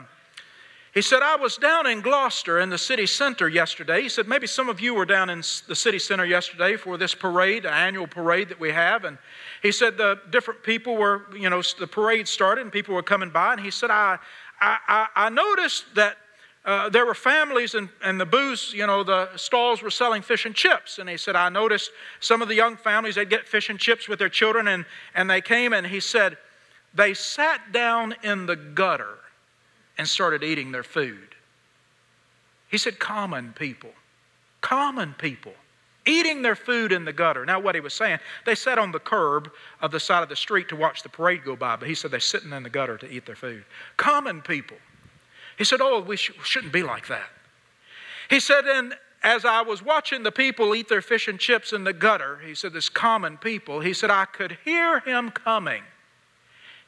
he 0.94 1.02
said, 1.02 1.22
I 1.22 1.36
was 1.36 1.58
down 1.58 1.86
in 1.86 2.00
Gloucester 2.00 2.58
in 2.58 2.70
the 2.70 2.78
city 2.78 3.04
center 3.04 3.50
yesterday. 3.50 4.00
He 4.00 4.08
said, 4.08 4.26
maybe 4.26 4.46
some 4.46 4.70
of 4.70 4.80
you 4.80 4.94
were 4.94 5.04
down 5.04 5.28
in 5.28 5.40
the 5.68 5.76
city 5.76 5.98
center 5.98 6.24
yesterday 6.24 6.76
for 6.76 6.96
this 6.96 7.14
parade, 7.14 7.66
an 7.66 7.74
annual 7.74 8.06
parade 8.06 8.48
that 8.48 8.58
we 8.58 8.72
have. 8.72 9.04
And 9.04 9.18
he 9.62 9.72
said, 9.72 9.98
the 9.98 10.18
different 10.30 10.62
people 10.62 10.96
were, 10.96 11.26
you 11.36 11.50
know, 11.50 11.60
the 11.78 11.86
parade 11.86 12.26
started 12.26 12.62
and 12.62 12.72
people 12.72 12.94
were 12.94 13.02
coming 13.02 13.28
by. 13.28 13.52
And 13.52 13.60
he 13.60 13.70
said, 13.70 13.90
I, 13.90 14.18
I, 14.58 15.06
I 15.14 15.28
noticed 15.28 15.84
that 15.96 16.16
uh, 16.64 16.90
there 16.90 17.07
were 17.07 17.14
families 17.14 17.75
and, 17.75 17.88
and 18.05 18.20
the 18.20 18.27
booths, 18.27 18.75
you 18.75 18.87
know, 18.87 19.03
the 19.03 19.35
stalls 19.37 19.83
were 19.83 19.90
selling 19.90 20.20
fish 20.20 20.44
and 20.44 20.55
chips. 20.55 20.99
And 20.99 21.09
he 21.09 21.16
said, 21.16 21.35
I 21.35 21.49
noticed 21.49 21.90
some 22.20 22.42
of 22.42 22.49
the 22.49 22.55
young 22.55 22.77
families, 22.77 23.14
they'd 23.14 23.31
get 23.31 23.49
fish 23.49 23.70
and 23.70 23.79
chips 23.79 24.09
with 24.09 24.18
their 24.18 24.29
children. 24.29 24.68
And, 24.68 24.85
and 25.14 25.31
they 25.31 25.40
came 25.40 25.73
and 25.73 25.87
he 25.87 26.01
said, 26.01 26.37
they 26.94 27.14
sat 27.14 27.73
down 27.73 28.14
in 28.23 28.46
the 28.46 28.57
gutter 28.57 29.18
and 29.96 30.07
started 30.07 30.42
eating 30.42 30.70
their 30.70 30.83
food. 30.83 31.35
He 32.68 32.79
said, 32.79 32.99
common 32.99 33.55
people, 33.55 33.90
common 34.61 35.14
people, 35.14 35.55
eating 36.07 36.42
their 36.42 36.57
food 36.57 36.92
in 36.92 37.05
the 37.05 37.12
gutter. 37.12 37.46
Now, 37.46 37.59
what 37.59 37.75
he 37.75 37.81
was 37.81 37.94
saying, 37.94 38.18
they 38.44 38.55
sat 38.55 38.79
on 38.79 38.92
the 38.92 38.99
curb 38.99 39.51
of 39.81 39.90
the 39.92 40.01
side 40.01 40.23
of 40.23 40.29
the 40.29 40.37
street 40.37 40.68
to 40.68 40.77
watch 40.77 41.03
the 41.03 41.09
parade 41.09 41.42
go 41.44 41.57
by, 41.57 41.77
but 41.77 41.88
he 41.88 41.94
said 41.94 42.11
they're 42.11 42.20
sitting 42.20 42.53
in 42.53 42.62
the 42.62 42.70
gutter 42.70 42.99
to 42.99 43.11
eat 43.11 43.27
their 43.27 43.35
food. 43.35 43.64
Common 43.96 44.42
people. 44.42 44.77
He 45.61 45.64
said, 45.66 45.83
Oh, 45.83 46.01
we 46.01 46.16
sh- 46.16 46.33
shouldn't 46.42 46.73
be 46.73 46.83
like 46.83 47.09
that. 47.09 47.29
He 48.31 48.40
said, 48.40 48.64
and 48.64 48.94
as 49.23 49.44
I 49.44 49.61
was 49.61 49.83
watching 49.83 50.23
the 50.23 50.33
people 50.33 50.75
eat 50.75 50.88
their 50.88 51.03
fish 51.03 51.29
and 51.29 51.38
chips 51.38 51.75
in 51.75 51.85
the 51.85 51.92
gutter, 51.92 52.38
he 52.38 52.55
said, 52.55 52.73
this 52.73 52.88
common 52.88 53.37
people, 53.37 53.81
he 53.81 53.92
said, 53.92 54.11
I 54.11 54.25
could 54.25 54.57
hear 54.64 55.01
him 55.01 55.31
coming. 55.31 55.83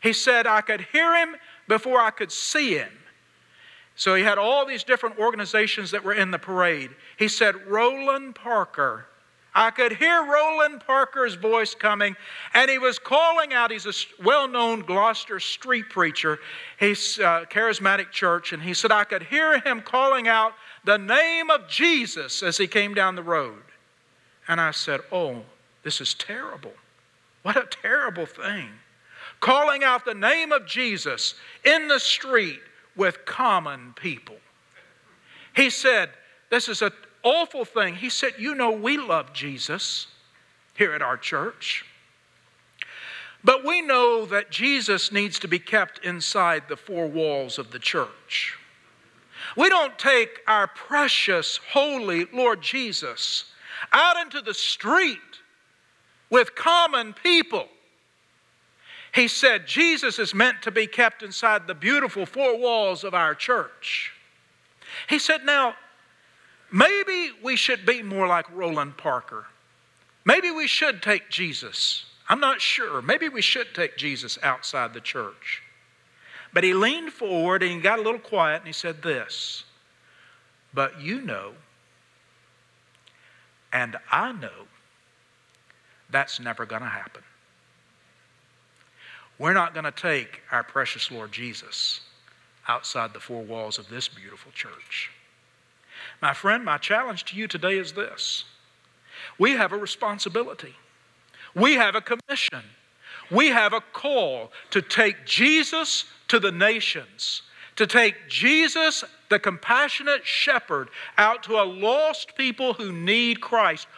He 0.02 0.14
said, 0.14 0.46
I 0.46 0.62
could 0.62 0.86
hear 0.90 1.14
him 1.14 1.36
before 1.68 2.00
I 2.00 2.10
could 2.12 2.32
see 2.32 2.74
him. 2.74 2.92
So 3.94 4.14
he 4.14 4.22
had 4.22 4.38
all 4.38 4.64
these 4.64 4.84
different 4.84 5.18
organizations 5.18 5.90
that 5.90 6.02
were 6.02 6.14
in 6.14 6.30
the 6.30 6.38
parade. 6.38 6.92
He 7.18 7.28
said, 7.28 7.66
Roland 7.66 8.36
Parker. 8.36 9.04
I 9.54 9.70
could 9.70 9.92
hear 9.92 10.24
Roland 10.24 10.82
Parker's 10.86 11.34
voice 11.34 11.74
coming, 11.74 12.16
and 12.54 12.70
he 12.70 12.78
was 12.78 12.98
calling 12.98 13.52
out. 13.52 13.70
He's 13.70 13.86
a 13.86 13.92
well 14.22 14.48
known 14.48 14.80
Gloucester 14.80 15.40
street 15.40 15.90
preacher, 15.90 16.38
he's 16.78 17.18
a 17.18 17.26
uh, 17.26 17.44
charismatic 17.44 18.10
church, 18.10 18.52
and 18.52 18.62
he 18.62 18.72
said, 18.72 18.90
I 18.90 19.04
could 19.04 19.24
hear 19.24 19.60
him 19.60 19.82
calling 19.82 20.26
out 20.26 20.54
the 20.84 20.96
name 20.96 21.50
of 21.50 21.68
Jesus 21.68 22.42
as 22.42 22.56
he 22.56 22.66
came 22.66 22.94
down 22.94 23.14
the 23.14 23.22
road. 23.22 23.62
And 24.48 24.60
I 24.60 24.70
said, 24.70 25.00
Oh, 25.10 25.42
this 25.82 26.00
is 26.00 26.14
terrible. 26.14 26.72
What 27.42 27.56
a 27.56 27.66
terrible 27.66 28.26
thing. 28.26 28.68
Calling 29.40 29.82
out 29.84 30.04
the 30.04 30.14
name 30.14 30.52
of 30.52 30.66
Jesus 30.66 31.34
in 31.64 31.88
the 31.88 31.98
street 31.98 32.60
with 32.96 33.24
common 33.24 33.92
people. 33.96 34.36
He 35.54 35.68
said, 35.68 36.10
This 36.50 36.68
is 36.68 36.82
an 36.82 36.92
awful 37.22 37.64
thing. 37.64 37.96
He 37.96 38.10
said, 38.10 38.34
You 38.38 38.54
know, 38.54 38.70
we 38.70 38.96
love 38.96 39.32
Jesus 39.32 40.06
here 40.74 40.92
at 40.92 41.02
our 41.02 41.16
church. 41.16 41.84
But 43.44 43.64
we 43.64 43.82
know 43.82 44.24
that 44.26 44.50
Jesus 44.50 45.10
needs 45.10 45.38
to 45.40 45.48
be 45.48 45.58
kept 45.58 46.04
inside 46.04 46.64
the 46.68 46.76
four 46.76 47.08
walls 47.08 47.58
of 47.58 47.72
the 47.72 47.78
church. 47.78 48.56
We 49.56 49.68
don't 49.68 49.98
take 49.98 50.40
our 50.46 50.68
precious, 50.68 51.58
holy 51.72 52.26
Lord 52.32 52.62
Jesus 52.62 53.46
out 53.92 54.16
into 54.16 54.40
the 54.40 54.54
street 54.54 55.18
with 56.30 56.54
common 56.54 57.14
people 57.14 57.66
he 59.14 59.28
said 59.28 59.66
Jesus 59.66 60.18
is 60.18 60.34
meant 60.34 60.62
to 60.62 60.70
be 60.70 60.86
kept 60.86 61.22
inside 61.22 61.66
the 61.66 61.74
beautiful 61.74 62.24
four 62.24 62.58
walls 62.58 63.04
of 63.04 63.14
our 63.14 63.34
church. 63.34 64.12
He 65.08 65.18
said, 65.18 65.44
now, 65.44 65.74
maybe 66.72 67.30
we 67.42 67.56
should 67.56 67.86
be 67.86 68.02
more 68.02 68.26
like 68.26 68.50
Roland 68.54 68.96
Parker. 68.96 69.46
Maybe 70.24 70.50
we 70.50 70.66
should 70.66 71.02
take 71.02 71.30
Jesus. 71.30 72.04
I'm 72.28 72.40
not 72.40 72.60
sure. 72.60 73.02
Maybe 73.02 73.28
we 73.28 73.42
should 73.42 73.74
take 73.74 73.96
Jesus 73.96 74.38
outside 74.42 74.94
the 74.94 75.00
church. 75.00 75.62
But 76.52 76.64
he 76.64 76.74
leaned 76.74 77.12
forward 77.12 77.62
and 77.62 77.72
he 77.72 77.80
got 77.80 77.98
a 77.98 78.02
little 78.02 78.20
quiet 78.20 78.58
and 78.58 78.66
he 78.66 78.72
said 78.72 79.02
this 79.02 79.64
But 80.72 81.00
you 81.00 81.20
know, 81.20 81.52
and 83.72 83.96
I 84.10 84.32
know, 84.32 84.66
that's 86.10 86.38
never 86.38 86.66
going 86.66 86.82
to 86.82 86.88
happen. 86.88 87.22
We're 89.38 89.54
not 89.54 89.74
going 89.74 89.84
to 89.84 89.90
take 89.90 90.42
our 90.52 90.62
precious 90.62 91.10
Lord 91.10 91.32
Jesus 91.32 92.00
outside 92.68 93.12
the 93.12 93.20
four 93.20 93.42
walls 93.42 93.78
of 93.78 93.88
this 93.88 94.06
beautiful 94.06 94.52
church. 94.52 95.10
My 96.22 96.32
friend, 96.32 96.64
my 96.64 96.78
challenge 96.78 97.24
to 97.24 97.36
you 97.36 97.48
today 97.48 97.76
is 97.76 97.92
this 97.92 98.44
we 99.38 99.52
have 99.52 99.72
a 99.72 99.76
responsibility, 99.76 100.74
we 101.54 101.74
have 101.74 101.96
a 101.96 102.00
commission, 102.00 102.62
we 103.30 103.48
have 103.48 103.72
a 103.72 103.80
call 103.92 104.52
to 104.70 104.80
take 104.80 105.26
Jesus 105.26 106.04
to 106.28 106.38
the 106.38 106.52
nations. 106.52 107.42
To 107.76 107.86
take 107.86 108.28
Jesus, 108.28 109.02
the 109.30 109.38
compassionate 109.38 110.26
shepherd, 110.26 110.90
out 111.16 111.42
to 111.44 111.54
a 111.54 111.64
lost 111.64 112.36
people 112.36 112.74
who 112.74 112.92
need 112.92 113.40
Christ. 113.40 113.88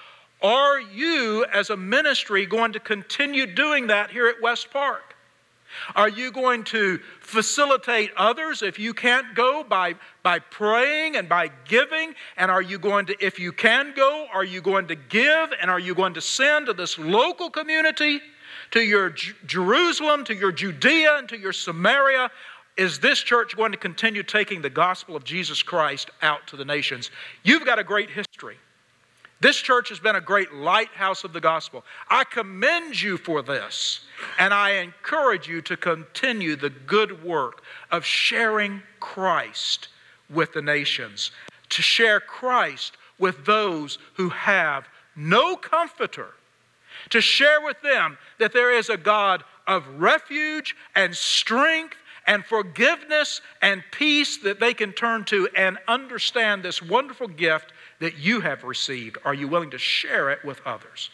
Are 0.40 0.80
you, 0.80 1.44
as 1.52 1.70
a 1.70 1.76
ministry, 1.76 2.46
going 2.46 2.72
to 2.74 2.78
continue 2.78 3.46
doing 3.46 3.88
that 3.88 4.12
here 4.12 4.28
at 4.28 4.40
West 4.40 4.70
Park? 4.70 5.13
Are 5.94 6.08
you 6.08 6.30
going 6.30 6.64
to 6.64 6.98
facilitate 7.20 8.10
others 8.16 8.62
if 8.62 8.78
you 8.78 8.94
can't 8.94 9.34
go 9.34 9.64
by, 9.64 9.94
by 10.22 10.38
praying 10.38 11.16
and 11.16 11.28
by 11.28 11.50
giving? 11.66 12.14
And 12.36 12.50
are 12.50 12.62
you 12.62 12.78
going 12.78 13.06
to, 13.06 13.24
if 13.24 13.38
you 13.38 13.52
can 13.52 13.92
go, 13.94 14.26
are 14.32 14.44
you 14.44 14.60
going 14.60 14.88
to 14.88 14.94
give 14.94 15.52
and 15.60 15.70
are 15.70 15.78
you 15.78 15.94
going 15.94 16.14
to 16.14 16.20
send 16.20 16.66
to 16.66 16.72
this 16.72 16.98
local 16.98 17.50
community, 17.50 18.20
to 18.70 18.80
your 18.80 19.10
J- 19.10 19.32
Jerusalem, 19.46 20.24
to 20.24 20.34
your 20.34 20.52
Judea, 20.52 21.16
and 21.18 21.28
to 21.28 21.38
your 21.38 21.52
Samaria? 21.52 22.30
Is 22.76 22.98
this 22.98 23.20
church 23.20 23.56
going 23.56 23.72
to 23.72 23.78
continue 23.78 24.22
taking 24.22 24.60
the 24.60 24.70
gospel 24.70 25.14
of 25.14 25.24
Jesus 25.24 25.62
Christ 25.62 26.10
out 26.22 26.46
to 26.48 26.56
the 26.56 26.64
nations? 26.64 27.10
You've 27.44 27.64
got 27.64 27.78
a 27.78 27.84
great 27.84 28.10
history. 28.10 28.56
This 29.44 29.58
church 29.58 29.90
has 29.90 29.98
been 29.98 30.16
a 30.16 30.22
great 30.22 30.54
lighthouse 30.54 31.22
of 31.22 31.34
the 31.34 31.40
gospel. 31.40 31.84
I 32.08 32.24
commend 32.24 32.98
you 33.02 33.18
for 33.18 33.42
this, 33.42 34.00
and 34.38 34.54
I 34.54 34.76
encourage 34.76 35.46
you 35.46 35.60
to 35.60 35.76
continue 35.76 36.56
the 36.56 36.70
good 36.70 37.22
work 37.22 37.62
of 37.90 38.06
sharing 38.06 38.82
Christ 39.00 39.88
with 40.30 40.54
the 40.54 40.62
nations, 40.62 41.30
to 41.68 41.82
share 41.82 42.20
Christ 42.20 42.96
with 43.18 43.44
those 43.44 43.98
who 44.14 44.30
have 44.30 44.88
no 45.14 45.56
comforter, 45.56 46.28
to 47.10 47.20
share 47.20 47.60
with 47.60 47.76
them 47.82 48.16
that 48.38 48.54
there 48.54 48.72
is 48.72 48.88
a 48.88 48.96
God 48.96 49.44
of 49.66 49.86
refuge 50.00 50.74
and 50.94 51.14
strength 51.14 51.98
and 52.26 52.46
forgiveness 52.46 53.42
and 53.60 53.84
peace 53.90 54.38
that 54.38 54.58
they 54.58 54.72
can 54.72 54.92
turn 54.92 55.24
to 55.24 55.50
and 55.54 55.76
understand 55.86 56.62
this 56.62 56.80
wonderful 56.80 57.28
gift 57.28 57.74
that 58.04 58.18
you 58.18 58.40
have 58.40 58.62
received? 58.64 59.16
Are 59.24 59.32
you 59.32 59.48
willing 59.48 59.70
to 59.70 59.78
share 59.78 60.30
it 60.30 60.44
with 60.44 60.60
others? 60.66 61.08